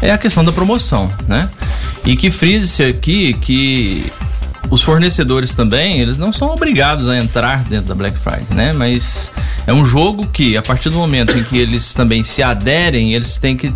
[0.00, 1.48] é a questão da promoção, né?
[2.04, 4.12] E que frise-se aqui que
[4.70, 8.72] os fornecedores também, eles não são obrigados a entrar dentro da Black Friday, né?
[8.72, 9.32] Mas
[9.66, 13.38] é um jogo que, a partir do momento em que eles também se aderem, eles
[13.38, 13.72] têm que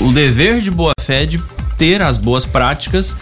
[0.00, 1.40] o dever de boa fé de
[1.78, 3.16] ter as boas práticas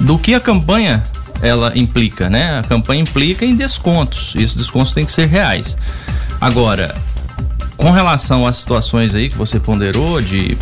[0.00, 1.02] do que a campanha
[1.44, 2.58] ela implica, né?
[2.58, 4.34] A campanha implica em descontos.
[4.34, 5.76] E esses descontos têm que ser reais.
[6.40, 6.94] Agora,
[7.76, 10.56] com relação às situações aí que você ponderou de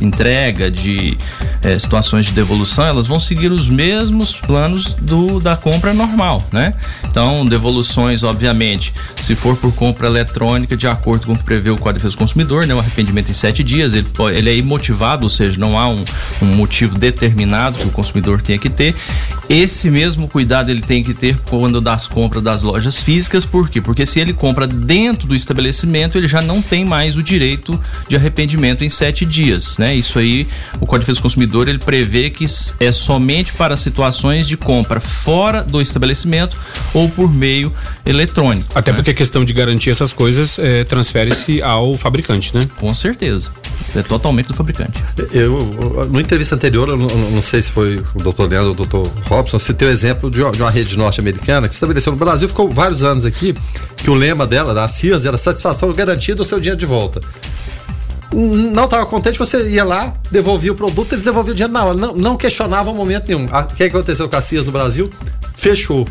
[0.00, 1.16] entrega, de
[1.62, 6.74] eh, situações de devolução, elas vão seguir os mesmos planos do, da compra normal, né?
[7.04, 11.76] Então, devoluções, obviamente, se for por compra eletrônica, de acordo com o que prevê o
[11.76, 12.74] Código de Defesa do Consumidor, né?
[12.74, 16.04] O arrependimento em sete dias, ele, ele é imotivado, ou seja, não há um,
[16.40, 18.94] um motivo determinado que o consumidor tenha que ter.
[19.48, 23.80] Esse mesmo cuidado ele tem que ter quando das compras das lojas físicas, por quê?
[23.80, 27.78] Porque se ele compra dentro do estabelecimento, ele já não tem mais o direito
[28.08, 29.96] de arrependimento em sete dias, né?
[29.96, 30.46] Isso aí,
[30.80, 32.46] o Código de Defesa do Consumidor, ele prevê que
[32.78, 36.56] é somente para situações de compra fora do estabelecimento
[36.94, 37.74] ou por meio
[38.06, 38.68] eletrônico.
[38.74, 38.96] Até né?
[38.96, 42.62] porque a questão de garantir essas coisas eh, transfere-se ao fabricante, né?
[42.76, 43.50] Com certeza.
[43.94, 45.02] É totalmente do fabricante.
[45.32, 48.76] Eu, na entrevista anterior, eu não, não sei se foi o doutor Leandro ou o
[48.76, 52.18] doutor Robson, citei o exemplo de uma, de uma rede norte-americana que se estabeleceu no
[52.18, 53.54] Brasil, ficou vários anos aqui,
[53.96, 57.20] que o lema dela, da CIAS, era satisfação garantida do seu dinheiro de volta.
[58.32, 61.96] Não estava contente, você ia lá, devolvia o produto, eles devolviam o dinheiro na hora.
[61.96, 63.46] Não, não questionavam momento nenhum.
[63.46, 65.10] O que aconteceu com a CIAS no Brasil?
[65.62, 66.08] Fechou.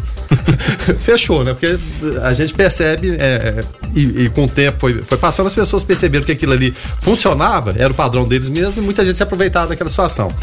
[1.03, 1.53] Fechou, né?
[1.53, 1.77] Porque
[2.23, 5.83] a gente percebe, é, é, e, e com o tempo foi, foi passando, as pessoas
[5.83, 9.67] perceberam que aquilo ali funcionava, era o padrão deles mesmo, e muita gente se aproveitava
[9.67, 10.33] daquela situação.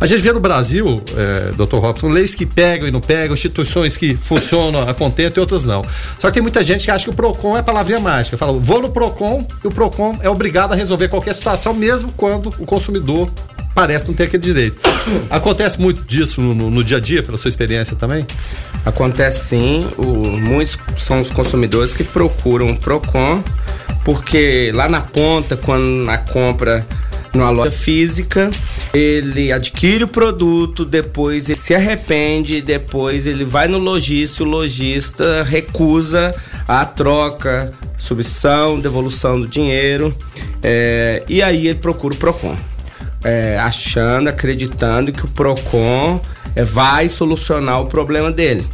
[0.00, 1.76] A gente vê no Brasil, é, Dr.
[1.76, 5.84] Robson, leis que pegam e não pegam, instituições que funcionam a contento e outras não.
[6.18, 8.36] Só que tem muita gente que acha que o PROCON é palavrinha mágica.
[8.36, 12.52] Fala, vou no PROCON e o PROCON é obrigado a resolver qualquer situação, mesmo quando
[12.58, 13.30] o consumidor
[13.74, 14.80] parece não ter aquele direito.
[15.30, 18.26] Acontece muito disso no, no- dia a dia, pela sua experiência também?
[18.84, 20.04] Acontece sim, o-
[20.38, 23.42] muitos são os consumidores que procuram o Procon,
[24.04, 26.86] porque lá na ponta, quando na compra
[27.34, 28.50] numa loja física,
[28.94, 35.42] ele adquire o produto, depois ele se arrepende, depois ele vai no lojista, o lojista
[35.42, 36.34] recusa
[36.66, 40.14] a troca substituição, devolução do dinheiro,
[40.62, 42.56] é, e aí ele procura o PROCON.
[43.24, 46.20] É, achando, acreditando que o PROCON
[46.54, 48.66] é, vai solucionar o problema dele.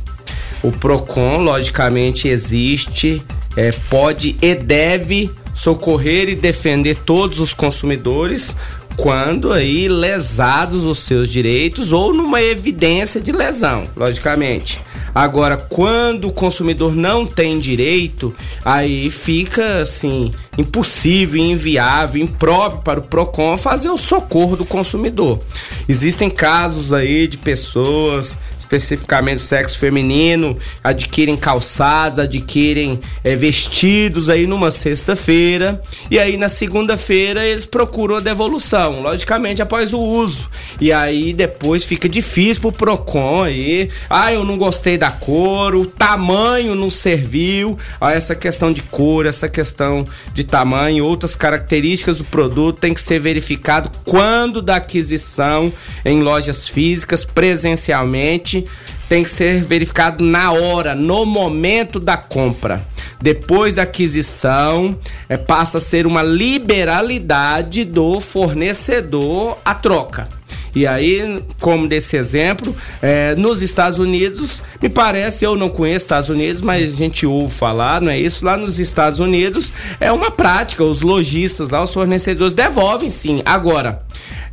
[0.62, 3.22] O PROCON, logicamente, existe,
[3.56, 8.56] é, pode e deve socorrer e defender todos os consumidores
[8.96, 14.80] quando aí lesados os seus direitos ou numa evidência de lesão, logicamente.
[15.14, 18.34] Agora, quando o consumidor não tem direito,
[18.64, 25.40] aí fica assim impossível, inviável, impróprio para o Procon fazer o socorro do consumidor.
[25.88, 28.38] Existem casos aí de pessoas
[28.74, 37.44] especificamente sexo feminino, adquirem calçados, adquirem é, vestidos aí numa sexta-feira e aí na segunda-feira
[37.44, 40.50] eles procuram a devolução, logicamente após o uso.
[40.80, 45.86] E aí depois fica difícil pro Procon aí, ah, eu não gostei da cor, o
[45.86, 52.24] tamanho não serviu, ah, essa questão de cor, essa questão de tamanho, outras características do
[52.24, 55.72] produto tem que ser verificado quando da aquisição
[56.04, 58.63] em lojas físicas presencialmente
[59.08, 62.82] tem que ser verificado na hora, no momento da compra.
[63.20, 64.98] Depois da aquisição,
[65.28, 70.28] é, passa a ser uma liberalidade do fornecedor a troca.
[70.74, 76.28] E aí, como desse exemplo, é, nos Estados Unidos, me parece, eu não conheço Estados
[76.28, 78.44] Unidos, mas a gente ouve falar, não é isso?
[78.44, 83.40] Lá nos Estados Unidos é uma prática, os lojistas lá, os fornecedores devolvem sim.
[83.44, 84.02] Agora,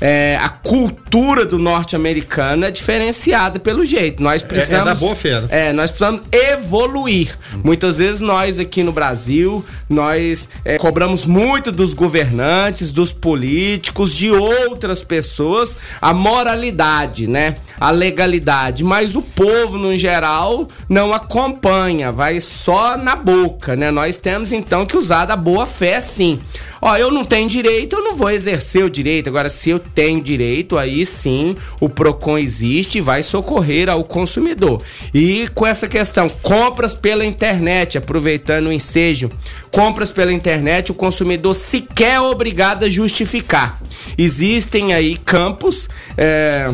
[0.01, 4.23] é, a cultura do norte-americano é diferenciada pelo jeito.
[4.23, 4.87] Nós precisamos.
[4.87, 5.47] É, é da boa feira.
[5.49, 7.37] É, nós precisamos evoluir.
[7.53, 7.61] Hum.
[7.63, 14.31] Muitas vezes nós aqui no Brasil, nós é, cobramos muito dos governantes, dos políticos, de
[14.31, 17.57] outras pessoas, a moralidade, né?
[17.79, 18.83] A legalidade.
[18.83, 23.91] Mas o povo, no geral, não acompanha, vai só na boca, né?
[23.91, 26.39] Nós temos então que usar da boa fé, sim.
[26.81, 29.27] Ó, eu não tenho direito, eu não vou exercer o direito.
[29.27, 34.81] Agora, se eu tenho direito, aí sim o PROCON existe e vai socorrer ao consumidor.
[35.13, 39.29] E com essa questão, compras pela internet, aproveitando o ensejo,
[39.71, 43.81] compras pela internet, o consumidor sequer é obrigado a justificar.
[44.17, 45.87] Existem aí campos.
[46.17, 46.71] É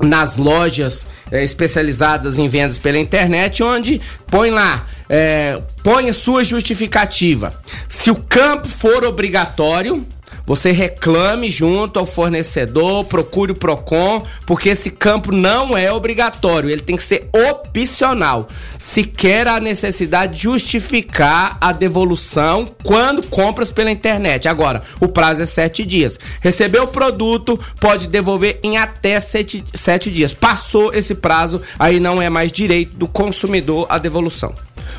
[0.00, 6.44] nas lojas é, especializadas em vendas pela internet, onde põe lá, é, põe a sua
[6.44, 7.54] justificativa.
[7.88, 10.06] Se o campo for obrigatório,
[10.48, 16.80] você reclame junto ao fornecedor, procure o Procon, porque esse campo não é obrigatório, ele
[16.80, 18.48] tem que ser opcional.
[18.78, 24.48] Se quer a necessidade de justificar a devolução quando compras pela internet.
[24.48, 26.18] Agora, o prazo é sete dias.
[26.40, 30.32] Recebeu o produto, pode devolver em até sete, sete dias.
[30.32, 34.54] Passou esse prazo, aí não é mais direito do consumidor a devolução.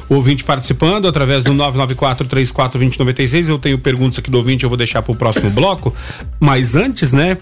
[0.08, 3.50] O ouvinte participando através do 994-34-2096.
[3.50, 5.94] Eu tenho perguntas aqui do ouvinte, eu vou deixar para o próximo próximo bloco.
[6.40, 7.38] Mas antes, né?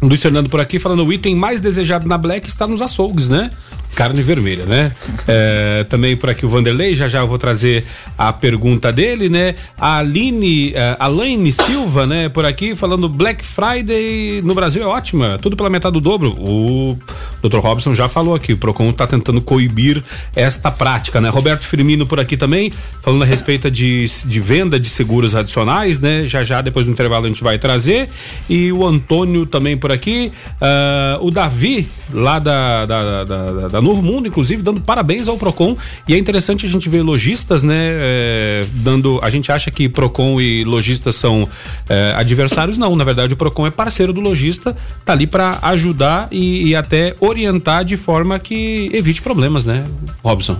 [0.00, 3.50] Luiz Fernando por aqui falando o item mais desejado na Black está nos açougues, né?
[3.94, 4.92] Carne vermelha, né?
[5.28, 7.84] É, também por aqui o Vanderlei, já já eu vou trazer
[8.16, 9.54] a pergunta dele, né?
[9.78, 12.28] A Aline, é, Alaine Silva, né?
[12.28, 16.30] Por aqui falando Black Friday no Brasil é ótima, tudo pela metade do dobro.
[16.38, 16.96] O
[17.42, 17.58] Dr.
[17.58, 20.02] Robson já falou aqui, o Procon está tentando coibir
[20.34, 21.28] esta prática, né?
[21.28, 22.72] Roberto Firmino por aqui também,
[23.02, 26.24] falando a respeito de, de venda de seguros adicionais, né?
[26.24, 28.08] Já já depois do intervalo a gente vai trazer.
[28.48, 34.02] E o Antônio também por aqui, uh, o Davi lá da, da, da, da Novo
[34.02, 35.76] Mundo, inclusive, dando parabéns ao Procon.
[36.06, 37.78] E é interessante a gente ver lojistas, né?
[37.78, 39.20] É, dando.
[39.22, 41.48] A gente acha que Procon e lojistas são
[41.88, 42.78] é, adversários.
[42.78, 46.76] Não, na verdade, o Procon é parceiro do lojista, tá ali para ajudar e, e
[46.76, 49.84] até orientar de forma que evite problemas, né,
[50.22, 50.56] Robson?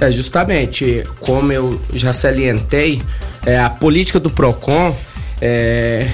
[0.00, 3.02] É, justamente, como eu já salientei,
[3.44, 4.94] é, a política do PROCON
[5.40, 6.08] é,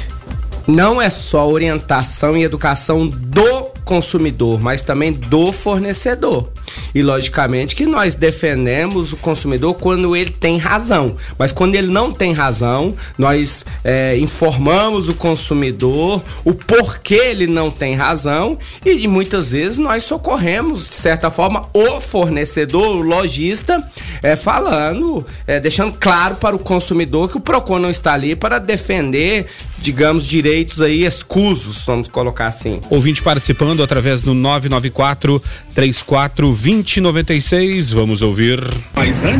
[0.67, 6.49] não é só orientação e educação do consumidor, mas também do fornecedor.
[6.95, 12.13] E logicamente que nós defendemos o consumidor quando ele tem razão, mas quando ele não
[12.13, 19.09] tem razão, nós é, informamos o consumidor o porquê ele não tem razão e, e,
[19.09, 23.83] muitas vezes nós socorremos de certa forma o fornecedor, o lojista,
[24.23, 28.59] é, falando, é, deixando claro para o consumidor que o Procon não está ali para
[28.59, 29.47] defender
[29.83, 32.81] digamos, direitos aí escusos, vamos colocar assim.
[32.89, 35.43] Ouvinte participando através do 994
[35.75, 37.91] 34 2096.
[37.93, 38.63] Vamos ouvir.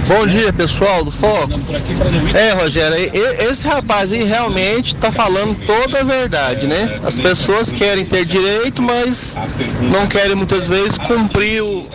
[0.09, 1.61] Bom dia, pessoal do Foco.
[2.35, 2.97] É, Rogério,
[3.49, 7.01] esse rapaz aí realmente tá falando toda a verdade, né?
[7.05, 9.37] As pessoas querem ter direito, mas
[9.93, 11.89] não querem muitas vezes cumprir o,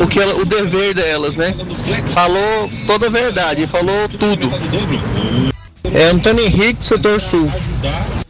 [0.00, 1.54] o, que ela, o dever delas, né?
[2.06, 5.53] Falou toda a verdade, falou tudo.
[5.92, 7.50] É Antônio Henrique, setor sul.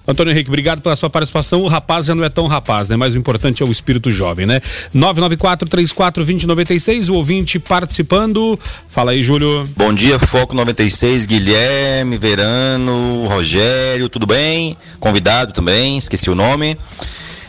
[0.06, 1.62] Antônio Henrique, obrigado pela sua participação.
[1.62, 2.96] O rapaz já não é tão rapaz, né?
[2.96, 4.60] Mas o importante é o espírito jovem, né?
[4.94, 8.60] 994-34-2096, o ouvinte participando.
[8.88, 9.66] Fala aí, Júlio.
[9.76, 14.76] Bom dia, Foco 96, Guilherme, Verano, Rogério, tudo bem?
[15.00, 16.76] Convidado também, esqueci o nome.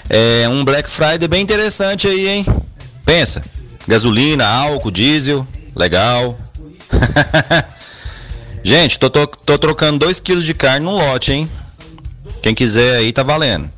[0.09, 2.45] É um Black Friday bem interessante aí, hein?
[3.05, 3.43] Pensa,
[3.85, 5.45] gasolina, álcool, diesel,
[5.75, 6.39] legal.
[8.65, 11.47] Gente, tô, tô, tô trocando 2 quilos de carne num lote, hein?
[12.41, 13.69] Quem quiser aí tá valendo.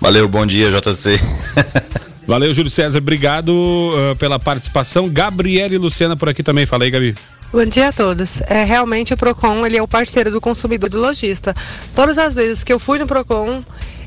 [0.00, 1.20] Valeu, bom dia, JC.
[2.26, 2.96] Valeu, Júlio César.
[2.96, 5.10] Obrigado uh, pela participação.
[5.10, 6.64] Gabriela e Luciana por aqui também.
[6.64, 7.14] Fala aí, Gabi.
[7.52, 8.40] Bom dia a todos.
[8.46, 11.54] É realmente o Procon, ele é o parceiro do consumidor do lojista.
[11.94, 13.62] Todas as vezes que eu fui no Procon,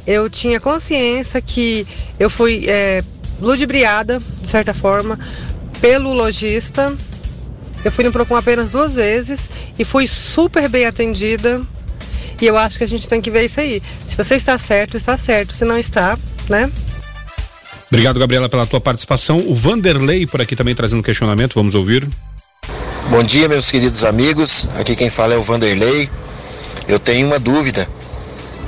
[0.07, 1.86] eu tinha consciência que
[2.20, 3.03] eu fui é,
[3.39, 5.20] ludibriada, de certa forma,
[5.80, 6.91] pelo lojista
[7.84, 11.61] eu fui no Procon apenas duas vezes e fui super bem atendida.
[12.41, 13.82] E eu acho que a gente tem que ver isso aí.
[14.07, 15.53] Se você está certo, está certo.
[15.53, 16.17] Se não está,
[16.49, 16.69] né?
[17.88, 19.38] Obrigado, Gabriela, pela tua participação.
[19.38, 21.55] O Vanderlei por aqui também trazendo questionamento.
[21.55, 22.07] Vamos ouvir.
[23.09, 24.67] Bom dia, meus queridos amigos.
[24.75, 26.09] Aqui quem fala é o Vanderlei.
[26.88, 27.88] Eu tenho uma dúvida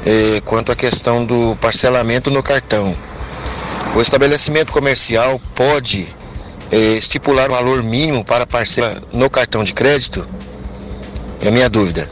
[0.06, 2.96] eh, quanto à questão do parcelamento no cartão.
[3.96, 6.08] O estabelecimento comercial pode
[6.72, 10.28] eh, estipular um valor mínimo para parcela no cartão de crédito?
[11.42, 12.10] É a minha dúvida.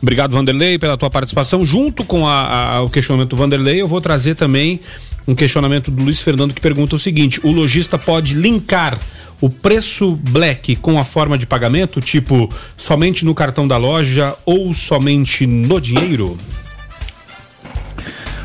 [0.00, 1.64] Obrigado, Vanderlei, pela tua participação.
[1.64, 4.80] Junto com a, a, o questionamento do Vanderlei, eu vou trazer também
[5.26, 8.98] um questionamento do Luiz Fernando que pergunta o seguinte: o lojista pode linkar
[9.40, 14.72] o preço black com a forma de pagamento, tipo somente no cartão da loja ou
[14.72, 16.36] somente no dinheiro?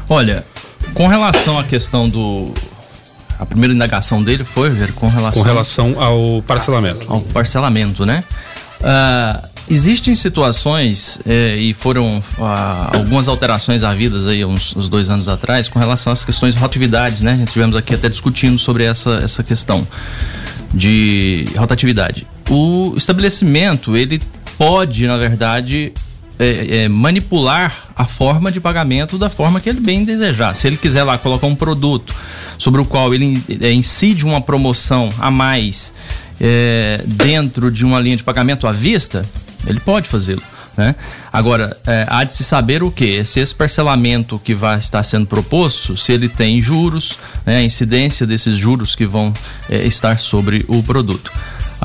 [0.10, 0.46] Olha,
[0.94, 2.54] com relação à questão do
[3.40, 7.06] a primeira indagação dele foi com relação, com relação ao parcelamento.
[7.12, 8.24] Ao parcelamento, né?
[8.80, 15.30] Uh, existem situações eh, e foram uh, algumas alterações havidas aí uns, uns, dois anos
[15.30, 17.36] atrás com relação às questões de rotatividades, né?
[17.38, 19.88] Gente tivemos aqui até discutindo sobre essa, essa questão
[20.74, 22.28] de rotatividade.
[22.50, 24.22] O estabelecimento ele
[24.58, 25.94] pode, na verdade,
[26.44, 30.56] é, é, manipular a forma de pagamento da forma que ele bem desejar.
[30.56, 32.14] Se ele quiser lá colocar um produto
[32.58, 35.94] sobre o qual ele é, incide uma promoção a mais
[36.40, 39.22] é, dentro de uma linha de pagamento à vista,
[39.66, 40.42] ele pode fazê-lo.
[40.76, 40.96] Né?
[41.32, 43.24] Agora, é, há de se saber o que?
[43.26, 48.26] Se esse parcelamento que vai estar sendo proposto, se ele tem juros, né, a incidência
[48.26, 49.32] desses juros que vão
[49.70, 51.32] é, estar sobre o produto.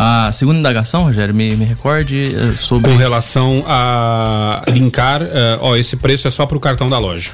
[0.00, 2.88] A segunda indagação, Rogério, me, me recorde é, sobre.
[2.88, 7.32] Com relação a linkar, é, ó, esse preço é só para o cartão da loja.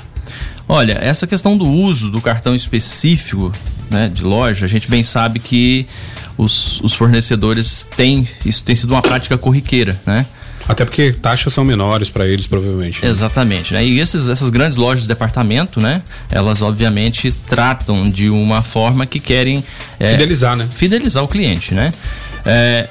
[0.66, 3.52] Olha, essa questão do uso do cartão específico
[3.90, 5.86] né, de loja, a gente bem sabe que
[6.38, 8.26] os, os fornecedores têm.
[8.46, 10.24] Isso tem sido uma prática corriqueira, né?
[10.66, 13.04] Até porque taxas são menores para eles, provavelmente.
[13.04, 13.10] Né?
[13.10, 13.74] Exatamente.
[13.74, 13.84] Né?
[13.84, 16.00] E esses, essas grandes lojas de departamento, né?
[16.30, 19.62] Elas obviamente tratam de uma forma que querem.
[20.00, 20.66] É, fidelizar, né?
[20.74, 21.92] Fidelizar o cliente, né?
[22.44, 22.88] É,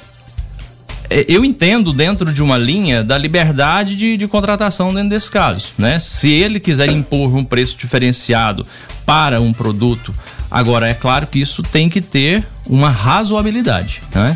[1.10, 5.70] é, eu entendo dentro de uma linha da liberdade de, de contratação dentro desse caso,
[5.78, 6.00] né?
[6.00, 8.66] Se ele quiser impor um preço diferenciado
[9.06, 10.14] para um produto,
[10.50, 14.36] agora é claro que isso tem que ter uma razoabilidade, né?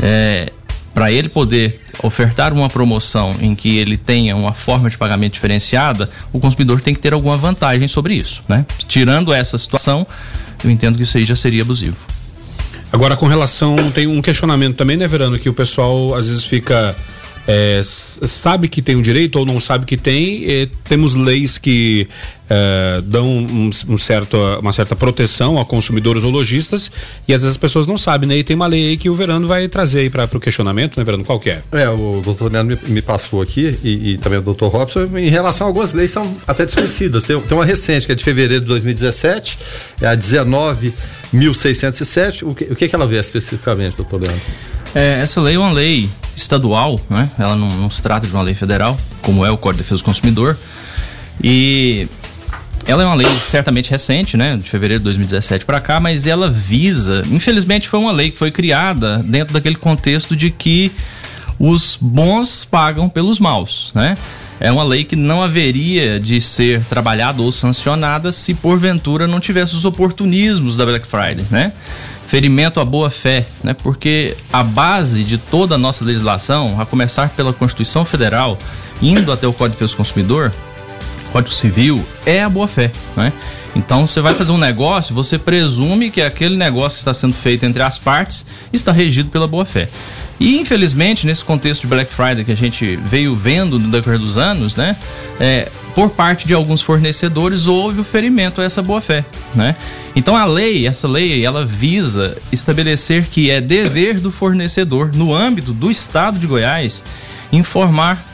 [0.00, 0.52] É,
[0.94, 6.10] para ele poder ofertar uma promoção em que ele tenha uma forma de pagamento diferenciada,
[6.32, 8.66] o consumidor tem que ter alguma vantagem sobre isso, né?
[8.88, 10.04] Tirando essa situação,
[10.64, 12.17] eu entendo que isso aí já seria abusivo.
[12.92, 13.90] Agora, com relação.
[13.90, 15.38] Tem um questionamento também, né, Verano?
[15.38, 16.96] Que o pessoal às vezes fica.
[17.50, 20.68] É, sabe que tem o um direito ou não sabe que tem.
[20.84, 22.06] Temos leis que
[22.50, 26.90] é, dão um, um, certo, uma certa proteção a consumidores ou lojistas
[27.26, 28.36] e às vezes as pessoas não sabem, né?
[28.36, 31.04] E tem uma lei aí que o Verano vai trazer aí para o questionamento, né,
[31.04, 31.24] Verano?
[31.24, 31.62] Qual que é?
[31.72, 35.28] É, o doutor Leandro me, me passou aqui e, e, também o doutor Robson, em
[35.28, 37.22] relação a algumas leis são até desconhecidas.
[37.22, 39.58] Tem, tem uma recente que é de fevereiro de 2017,
[40.02, 40.92] é a 19
[41.32, 44.40] 1607, o que, o que, que ela vê especificamente, doutor Leandro?
[44.94, 47.30] É, essa lei é uma lei estadual, né?
[47.38, 50.02] Ela não, não, se trata de uma lei federal, como é o Código de Defesa
[50.02, 50.56] do Consumidor.
[51.42, 52.08] E
[52.86, 54.56] ela é uma lei certamente recente, né?
[54.56, 57.22] De fevereiro de 2017 para cá, mas ela visa.
[57.30, 60.90] Infelizmente, foi uma lei que foi criada dentro daquele contexto de que
[61.58, 64.16] os bons pagam pelos maus, né?
[64.60, 69.74] É uma lei que não haveria de ser trabalhada ou sancionada se porventura não tivesse
[69.74, 71.72] os oportunismos da Black Friday, né?
[72.26, 73.74] Ferimento à boa fé, né?
[73.74, 78.58] Porque a base de toda a nossa legislação, a começar pela Constituição Federal,
[79.00, 80.52] indo até o Código de Defesa do Consumidor,
[81.32, 83.32] Código Civil, é a boa fé, né?
[83.78, 87.64] Então você vai fazer um negócio, você presume que aquele negócio que está sendo feito
[87.64, 89.88] entre as partes está regido pela boa fé.
[90.40, 94.36] E infelizmente, nesse contexto de Black Friday que a gente veio vendo no decorrer dos
[94.36, 94.96] anos, né?
[95.38, 99.24] É, por parte de alguns fornecedores houve o ferimento a essa boa fé,
[99.54, 99.76] né?
[100.14, 105.72] Então a lei, essa lei, ela visa estabelecer que é dever do fornecedor, no âmbito
[105.72, 107.02] do estado de Goiás,
[107.52, 108.27] informar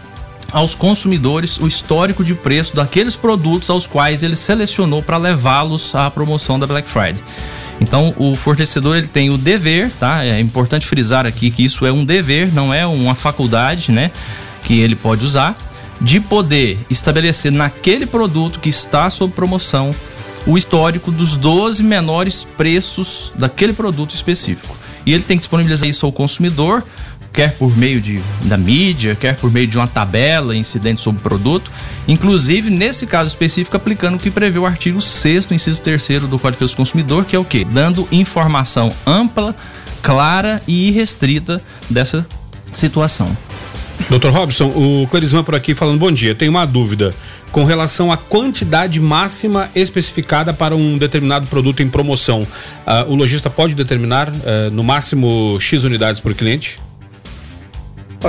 [0.55, 6.09] aos consumidores o histórico de preço daqueles produtos aos quais ele selecionou para levá-los à
[6.09, 7.17] promoção da Black Friday.
[7.81, 10.25] Então, o fornecedor ele tem o dever, tá?
[10.25, 14.13] É importante frisar aqui que isso é um dever, não é uma faculdade, né?
[14.63, 15.57] Que ele pode usar,
[16.01, 19.91] de poder estabelecer naquele produto que está sob promoção
[20.47, 24.77] o histórico dos 12 menores preços daquele produto específico.
[25.05, 26.83] E ele tem que disponibilizar isso ao consumidor
[27.35, 31.23] quer por meio de, da mídia, quer por meio de uma tabela incidente sobre o
[31.23, 31.71] produto,
[32.07, 36.53] inclusive nesse caso específico aplicando o que prevê o artigo 6 inciso 3 do Código
[36.53, 37.67] de Defesa do Consumidor, que é o quê?
[37.69, 39.55] Dando informação ampla,
[40.01, 41.61] clara e irrestrita
[41.91, 42.25] dessa
[42.73, 43.37] situação.
[44.09, 46.35] Doutor Robson, o Clarisman por aqui falando bom dia.
[46.35, 47.15] Tem uma dúvida
[47.51, 52.43] com relação à quantidade máxima especificada para um determinado produto em promoção.
[52.43, 56.79] Uh, o lojista pode determinar uh, no máximo X unidades por cliente?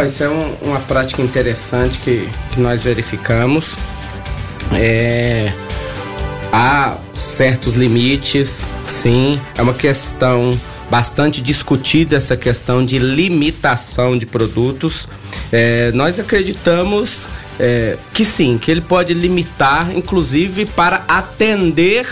[0.03, 3.77] Isso é um, uma prática interessante que, que nós verificamos.
[4.73, 5.53] É,
[6.51, 9.39] há certos limites, sim.
[9.57, 10.57] É uma questão
[10.89, 15.07] bastante discutida essa questão de limitação de produtos.
[15.51, 17.29] É, nós acreditamos
[17.59, 22.05] é, que sim, que ele pode limitar, inclusive para atender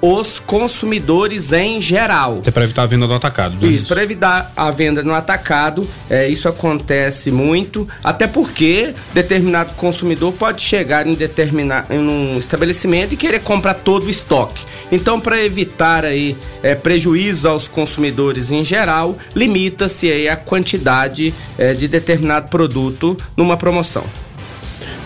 [0.00, 2.34] os consumidores em geral.
[2.38, 3.56] Até para evitar a venda no atacado.
[3.60, 3.68] Né?
[3.68, 10.32] Isso, para evitar a venda no atacado, é, isso acontece muito, até porque determinado consumidor
[10.32, 14.64] pode chegar em, determinar, em um estabelecimento e querer comprar todo o estoque.
[14.90, 21.74] Então, para evitar aí é, prejuízo aos consumidores em geral, limita-se aí a quantidade é,
[21.74, 24.04] de determinado produto numa promoção.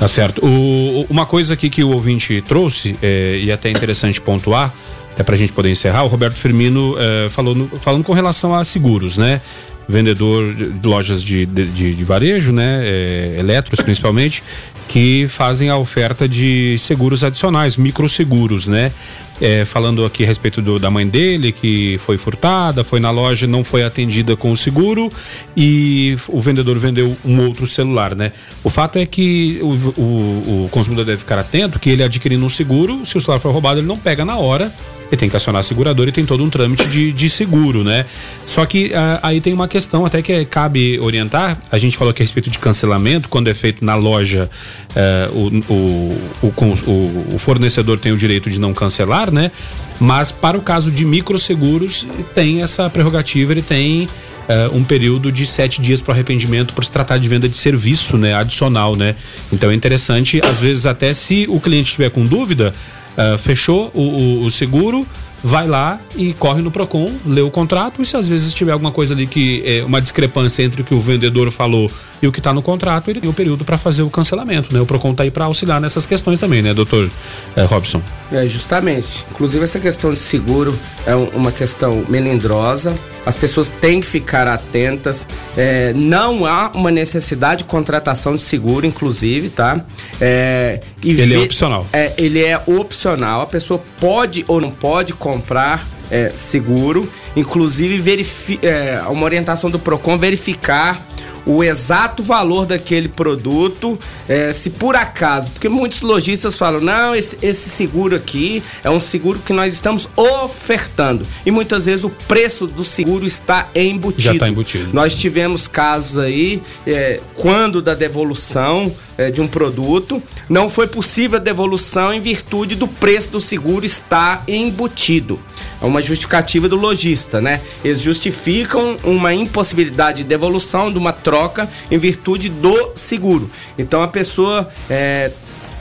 [0.05, 0.46] Tá certo.
[0.46, 4.70] O, uma coisa aqui que o ouvinte trouxe, é, e até interessante pontuar,
[5.14, 8.55] até para a gente poder encerrar, o Roberto Firmino é, falou no, falando com relação
[8.55, 9.40] a seguros, né?
[9.89, 12.80] Vendedor de lojas de, de, de varejo, né?
[12.85, 14.43] É, eletros principalmente,
[14.89, 18.93] que fazem a oferta de seguros adicionais, microseguros, né?
[19.41, 23.49] É, falando aqui a respeito do, da mãe dele, que foi furtada, foi na loja,
[23.49, 25.11] não foi atendida com o seguro
[25.57, 28.30] e o vendedor vendeu um outro celular, né?
[28.62, 32.51] O fato é que o, o, o consumidor deve ficar atento que ele adquirindo um
[32.51, 34.72] seguro, se o celular for roubado, ele não pega na hora,
[35.15, 38.05] ele tem que acionar a seguradora e tem todo um trâmite de, de seguro, né?
[38.45, 41.59] Só que uh, aí tem uma questão até que cabe orientar.
[41.71, 44.51] A gente falou aqui a respeito de cancelamento, quando é feito na loja,
[44.91, 49.51] uh, o, o, o, o, fornecedor tem o direito de não cancelar, né?
[49.99, 54.05] Mas para o caso de microseguros, tem essa prerrogativa, ele tem
[54.49, 58.19] uh, um período de sete dias para arrependimento por se tratar de venda de serviço,
[58.19, 58.35] né?
[58.35, 59.15] Adicional, né?
[59.53, 62.75] Então é interessante, às vezes até se o cliente estiver com dúvida,
[63.17, 65.07] uh, fechou o, o, o seguro,
[65.43, 68.91] vai lá e corre no Procon, lê o contrato e se às vezes tiver alguma
[68.91, 71.91] coisa ali que é uma discrepância entre o que o vendedor falou
[72.23, 74.73] e o que está no contrato, ele tem o um período para fazer o cancelamento,
[74.73, 74.81] né?
[74.81, 77.11] O Procon está aí para auxiliar nessas questões também, né, doutor
[77.57, 78.01] é, Robson?
[78.33, 79.25] É, justamente.
[79.31, 82.95] Inclusive essa questão de seguro é uma questão melindrosa.
[83.27, 85.27] As pessoas têm que ficar atentas.
[85.57, 89.81] É, não há uma necessidade de contratação de seguro, inclusive, tá?
[90.21, 91.87] É, ele é opcional.
[91.93, 93.41] É, ele é opcional.
[93.41, 97.09] A pessoa pode ou não pode comprar é, seguro.
[97.35, 101.01] Inclusive, verifi é, uma orientação do PROCON verificar
[101.47, 107.36] o exato valor daquele produto, é, se por acaso, porque muitos lojistas falam, não, esse,
[107.42, 111.26] esse seguro aqui é um seguro que nós estamos ofertando.
[111.45, 114.22] E muitas vezes o preço do seguro está embutido.
[114.22, 114.90] Já está embutido.
[114.92, 121.38] Nós tivemos casos aí, é, quando da devolução é, de um produto, não foi possível
[121.38, 125.40] a devolução em virtude do preço do seguro estar embutido.
[125.81, 127.61] É uma justificativa do lojista, né?
[127.85, 133.51] Eles justificam uma impossibilidade de devolução de uma troca em virtude do seguro.
[133.79, 135.31] Então a pessoa é,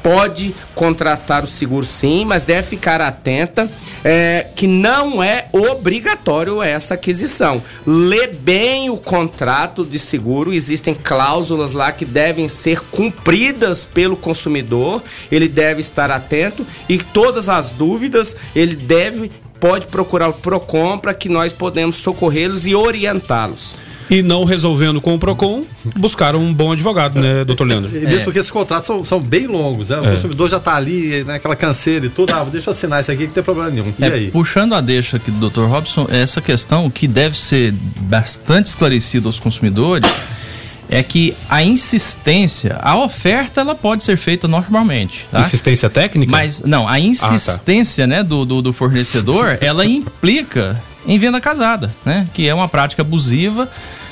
[0.03, 3.71] pode contratar o seguro sim, mas deve ficar atenta
[4.03, 7.63] é, que não é obrigatório essa aquisição.
[7.85, 15.01] Lê bem o contrato de seguro, existem cláusulas lá que devem ser cumpridas pelo consumidor,
[15.31, 19.31] ele deve estar atento e todas as dúvidas ele deve
[19.63, 23.77] pode procurar o Procon para que nós podemos socorrê-los e orientá-los.
[24.09, 25.63] E não resolvendo com o PROCON,
[25.95, 27.89] buscar um bom advogado, né, doutor Leandro?
[27.95, 30.01] E mesmo porque esses contratos são, são bem longos, né?
[30.01, 30.11] O É.
[30.15, 32.33] consumidor já tá ali, naquela canseira e tudo.
[32.33, 33.93] Ah, deixa eu assinar isso aqui que não tem problema nenhum.
[33.97, 34.31] E É, aí?
[34.31, 35.61] puxando a deixa aqui do Dr.
[35.61, 40.23] Robson, essa questão que deve ser bastante esclarecida aos consumidores
[40.93, 45.25] é que a insistência, a oferta ela pode ser feita normalmente.
[45.31, 45.39] Tá?
[45.39, 46.31] Insistência técnica?
[46.31, 52.27] Mas não, a insistência né, do, do, do fornecedor, ela implica em venda casada, né?
[52.31, 53.67] Que é uma prática abusiva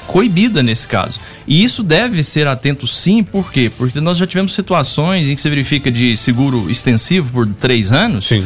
[0.08, 1.20] coibida nesse caso.
[1.48, 3.72] E isso deve ser atento sim, por quê?
[3.78, 8.26] Porque nós já tivemos situações em que se verifica de seguro extensivo por três anos.
[8.26, 8.44] Sim.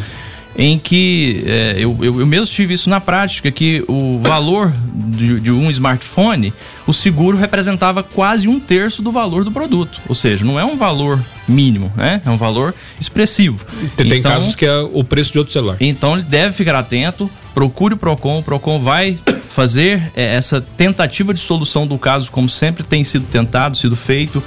[0.57, 5.39] Em que é, eu, eu, eu mesmo tive isso na prática, que o valor de,
[5.39, 6.53] de um smartphone,
[6.87, 9.99] o seguro representava quase um terço do valor do produto.
[10.07, 12.21] Ou seja, não é um valor mínimo, né?
[12.25, 13.65] É um valor expressivo.
[13.95, 15.77] Tem, tem Então- casos que é o preço de outro celular.
[15.79, 19.17] então ele deve ficar atento, procure o PROCON, o PROCON vai
[19.49, 24.41] fazer é, essa tentativa de solução do caso, como sempre tem sido tentado, sido feito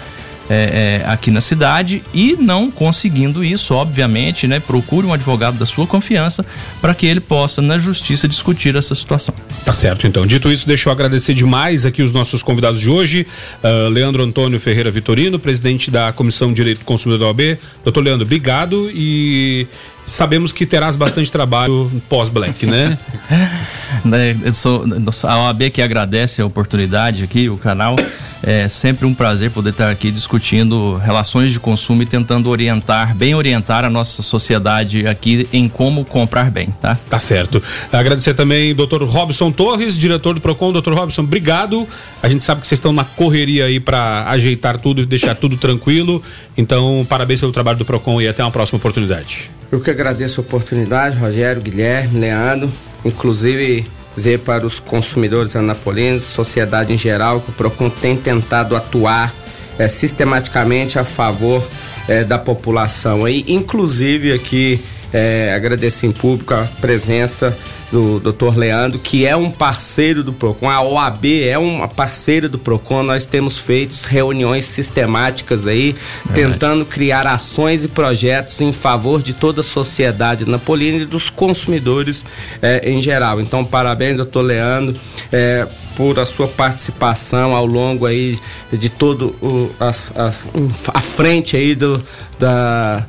[0.48, 5.66] é, é, aqui na cidade, e não conseguindo isso, obviamente, né, procure um advogado da
[5.66, 6.44] sua confiança
[6.80, 9.34] para que ele possa, na justiça, discutir essa situação.
[9.64, 10.26] Tá certo, então.
[10.26, 13.26] Dito isso, deixa eu agradecer demais aqui os nossos convidados de hoje.
[13.62, 17.58] ah, Leandro Antônio Ferreira Vitorino, presidente da Comissão de Direito do Consumidor da OAB.
[17.84, 19.66] Doutor Leandro, obrigado e
[20.06, 22.98] sabemos que terás bastante trabalho pós-Black, né?
[24.04, 24.84] Né, eu sou,
[25.24, 27.96] a OAB que agradece a oportunidade aqui, o canal.
[28.42, 33.34] É sempre um prazer poder estar aqui discutindo relações de consumo e tentando orientar, bem
[33.34, 36.96] orientar a nossa sociedade aqui em como comprar bem, tá?
[37.08, 37.62] Tá certo.
[37.92, 39.02] Agradecer também Dr.
[39.04, 40.72] Robson Torres, diretor do Procon.
[40.72, 40.92] Dr.
[40.92, 41.86] Robson, obrigado.
[42.22, 45.56] A gente sabe que vocês estão na correria aí para ajeitar tudo e deixar tudo
[45.56, 46.22] tranquilo.
[46.56, 49.50] Então, parabéns pelo trabalho do Procon e até uma próxima oportunidade.
[49.70, 52.72] Eu que agradeço a oportunidade, Rogério, Guilherme, Leandro,
[53.04, 53.84] inclusive
[54.14, 59.34] dizer para os consumidores anapolinos, sociedade em geral, que o PROCON tem tentado atuar
[59.78, 61.66] eh, sistematicamente a favor
[62.08, 63.24] eh, da população.
[63.24, 64.80] aí, inclusive aqui
[65.12, 67.56] eh, agradecer em público a presença
[67.90, 68.54] do Dr.
[68.58, 70.68] Leandro, que é um parceiro do PROCON.
[70.68, 73.02] A OAB é uma parceira do PROCON.
[73.02, 75.96] Nós temos feito reuniões sistemáticas aí,
[76.34, 82.26] tentando criar ações e projetos em favor de toda a sociedade napolina e dos consumidores
[82.60, 83.40] eh, em geral.
[83.40, 84.94] Então, parabéns, doutor Leandro.
[85.32, 88.38] eh, por a sua participação ao longo aí
[88.72, 90.12] de todo o, as-
[90.54, 92.00] um, a frente aí do,
[92.38, 93.04] da,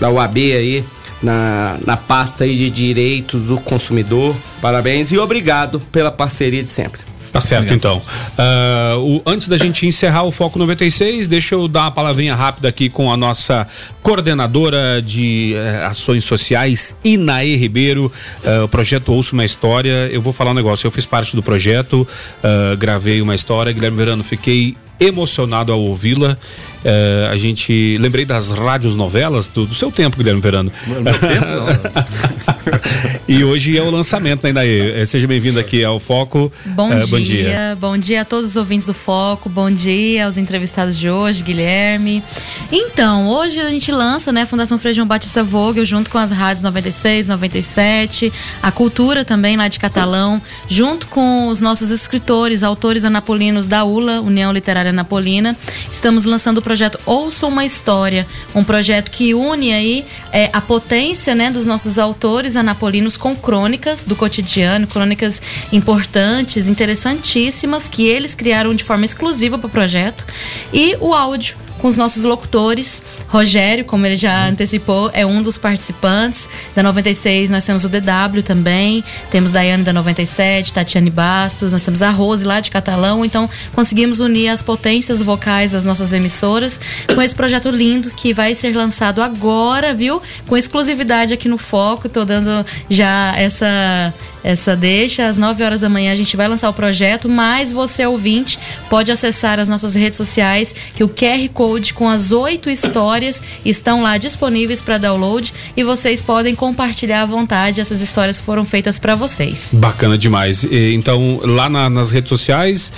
[0.00, 0.84] da UAB aí
[1.22, 4.36] na, na pasta aí de direitos do consumidor.
[4.60, 7.00] Parabéns e obrigado pela parceria de sempre.
[7.32, 8.00] Tá certo, então.
[8.36, 12.68] Ah, o- antes da gente encerrar o Foco 96, deixa eu dar uma palavrinha rápida
[12.68, 13.66] aqui com a nossa
[14.08, 18.10] coordenadora de eh, ações sociais, Inaê Ribeiro.
[18.42, 20.08] Ah, o projeto Ouço uma História.
[20.10, 20.86] Eu vou falar um negócio.
[20.86, 22.08] Eu fiz parte do projeto,
[22.42, 23.70] ah, gravei uma história.
[23.70, 26.36] Guilherme Verano, fiquei emocionado ao ouvi-la.
[26.84, 30.72] Eh, a gente lembrei das rádios novelas do, do seu tempo, Guilherme Verano.
[33.26, 35.04] e hoje é o lançamento ainda aí.
[35.06, 36.52] Seja bem-vindo aqui ao Foco.
[36.66, 37.76] Bom, Eh, dia.
[37.80, 42.22] bom dia a todos os ouvintes do Foco, bom dia aos entrevistados de hoje, Guilherme.
[42.70, 46.62] Então, hoje a gente lança, né, Fundação Frei João Batista Vogel, junto com as rádios
[46.62, 48.32] 96, 97,
[48.62, 54.20] a Cultura também lá de Catalão, junto com os nossos escritores, autores anapolinos da ULA,
[54.20, 55.56] União Literária Napolina.
[55.90, 58.24] Estamos lançando o projeto Ouça uma História,
[58.54, 64.04] um projeto que une aí é, a potência, né, dos nossos autores anapolinos com crônicas
[64.04, 65.42] do cotidiano, crônicas
[65.72, 70.24] importantes, interessantíssimas que eles criaram de forma exclusiva para o projeto
[70.72, 73.02] e o áudio com os nossos locutores.
[73.28, 76.48] Rogério, como ele já antecipou, é um dos participantes.
[76.74, 82.02] Da 96 nós temos o DW também, temos Daiane da 97, Tatiane Bastos, nós temos
[82.02, 83.24] a Rose lá de Catalão.
[83.24, 86.80] Então conseguimos unir as potências vocais das nossas emissoras
[87.14, 90.20] com esse projeto lindo que vai ser lançado agora, viu?
[90.46, 92.08] Com exclusividade aqui no Foco.
[92.08, 94.12] Tô dando já essa
[94.44, 95.26] essa deixa.
[95.26, 98.58] Às 9 horas da manhã a gente vai lançar o projeto, mas você ouvinte
[98.88, 104.02] pode acessar as nossas redes sociais, que o QR Code com as oito histórias estão
[104.02, 108.98] lá disponíveis para download e vocês podem compartilhar à vontade essas histórias que foram feitas
[108.98, 109.70] para vocês.
[109.72, 110.64] Bacana demais.
[110.70, 112.92] Então, lá na- nas redes sociais,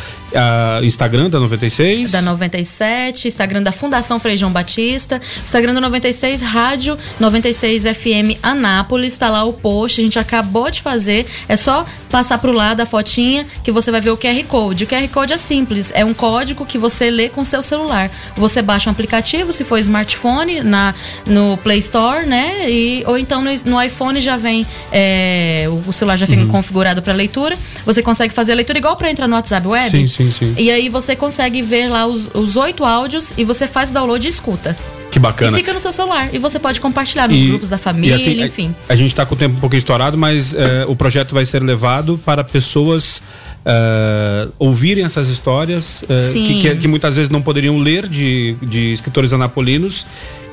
[0.82, 2.12] Instagram da 96.
[2.12, 9.16] Da 97, Instagram da Fundação Frei João Batista, Instagram do 96, Rádio 96 FM Anápolis,
[9.18, 12.86] tá lá o post, a gente acabou de fazer, é só passar pro lado a
[12.86, 14.84] fotinha que você vai ver o QR Code.
[14.84, 18.10] O QR Code é simples, é um código que você lê com seu celular.
[18.36, 20.94] Você baixa um aplicativo, se for smartphone, na,
[21.26, 22.68] no Play Store, né?
[22.68, 27.02] E, ou então no, no iPhone já vem, é, o, o celular já vem configurado
[27.02, 27.56] para leitura.
[27.84, 29.90] Você consegue fazer a leitura igual para entrar no WhatsApp Web.
[29.90, 30.54] Sim, sim, sim.
[30.56, 34.26] E aí você consegue ver lá os os oito áudios e você faz o download
[34.26, 34.76] e escuta.
[35.10, 35.56] Que bacana.
[35.56, 36.28] E fica no seu celular.
[36.32, 38.74] E você pode compartilhar nos E- grupos da família, assim, a- enfim.
[38.88, 41.62] A, gente está com o tempo um pouquinho estourado, mas eh, o projeto vai ser
[41.62, 43.22] levado para pessoas
[43.64, 46.44] eh, ouvirem essas histórias Sim.
[46.46, 50.06] que, que- que muitas vezes não poderiam ler de, de escritores anapolinos,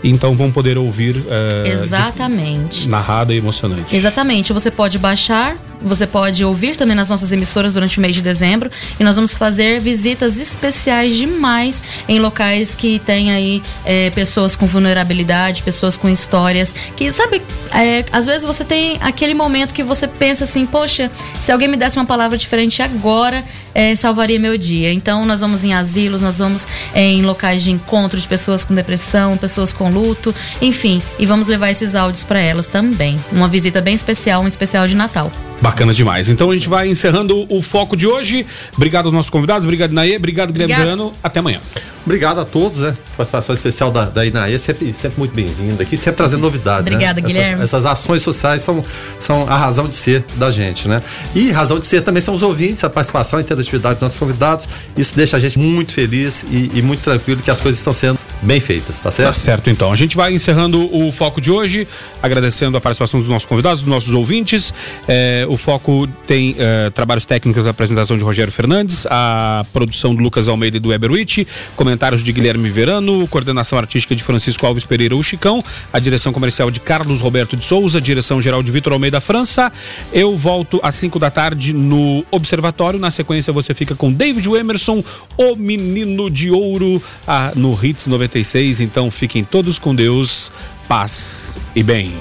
[0.04, 2.88] então vão poder ouvir de- Exatamente.
[2.88, 3.96] narrada e emocionante.
[3.96, 4.54] Exatamente.
[4.54, 8.70] Você pode baixar, você pode ouvir também nas nossas emissoras durante o mês de dezembro.
[9.00, 14.66] E nós vamos fazer visitas especiais demais em locais que tem aí é, pessoas com
[14.66, 16.76] vulnerabilidade, pessoas com histórias.
[16.96, 17.42] Que, sabe,
[17.74, 21.78] é, às vezes você tem aquele momento que você pensa assim, poxa, se alguém me
[21.78, 23.44] desse uma palavra diferente agora,
[23.74, 24.92] é, salvaria meu dia.
[24.92, 28.74] Então nós vamos em asilos, nós vamos é, em locais de encontro de pessoas com
[28.74, 33.18] depressão, pessoas com luto, enfim, e vamos levar esses áudios para elas também.
[33.32, 35.32] Uma visita bem especial, um especial de Natal.
[35.62, 36.30] Bacana demais.
[36.30, 38.46] Então a gente vai encerrando o foco de hoje.
[38.76, 40.76] Obrigado aos nossos convidados, obrigado Naê, obrigado Guilherme.
[40.76, 41.14] Verano.
[41.24, 41.60] Até amanhã.
[42.08, 42.96] Obrigado a todos, né?
[43.06, 46.90] Essa participação especial da, da Inaê, sempre, sempre muito bem-vinda aqui, sempre trazendo novidades.
[46.90, 47.28] Obrigada, né?
[47.28, 47.56] Guilherme.
[47.56, 48.82] Essas, essas ações sociais são,
[49.20, 51.04] são a razão de ser da gente, né?
[51.36, 54.18] E razão de ser também são os ouvintes, a participação e a interatividade dos nossos
[54.18, 54.70] convidados.
[54.96, 58.18] Isso deixa a gente muito feliz e, e muito tranquilo que as coisas estão sendo
[58.42, 59.28] bem feitas, tá certo?
[59.28, 59.92] Tá certo, então.
[59.92, 61.86] A gente vai encerrando o foco de hoje,
[62.24, 64.74] agradecendo a participação dos nossos convidados, dos nossos ouvintes.
[65.10, 70.22] É, o foco tem é, trabalhos técnicos da apresentação de Rogério Fernandes, a produção do
[70.22, 74.86] Lucas Almeida e do Weber Witt, comentários de Guilherme Verano, coordenação artística de Francisco Alves
[74.86, 78.94] Pereira, o Chicão, a direção comercial de Carlos Roberto de Souza, direção geral de Vitor
[78.94, 79.72] Almeida França.
[80.12, 83.00] Eu volto às 5 da tarde no Observatório.
[83.00, 85.04] Na sequência, você fica com David Emerson,
[85.38, 88.82] o menino de ouro, ah, no Hits 96.
[88.82, 90.52] Então fiquem todos com Deus,
[90.88, 92.18] paz e bem.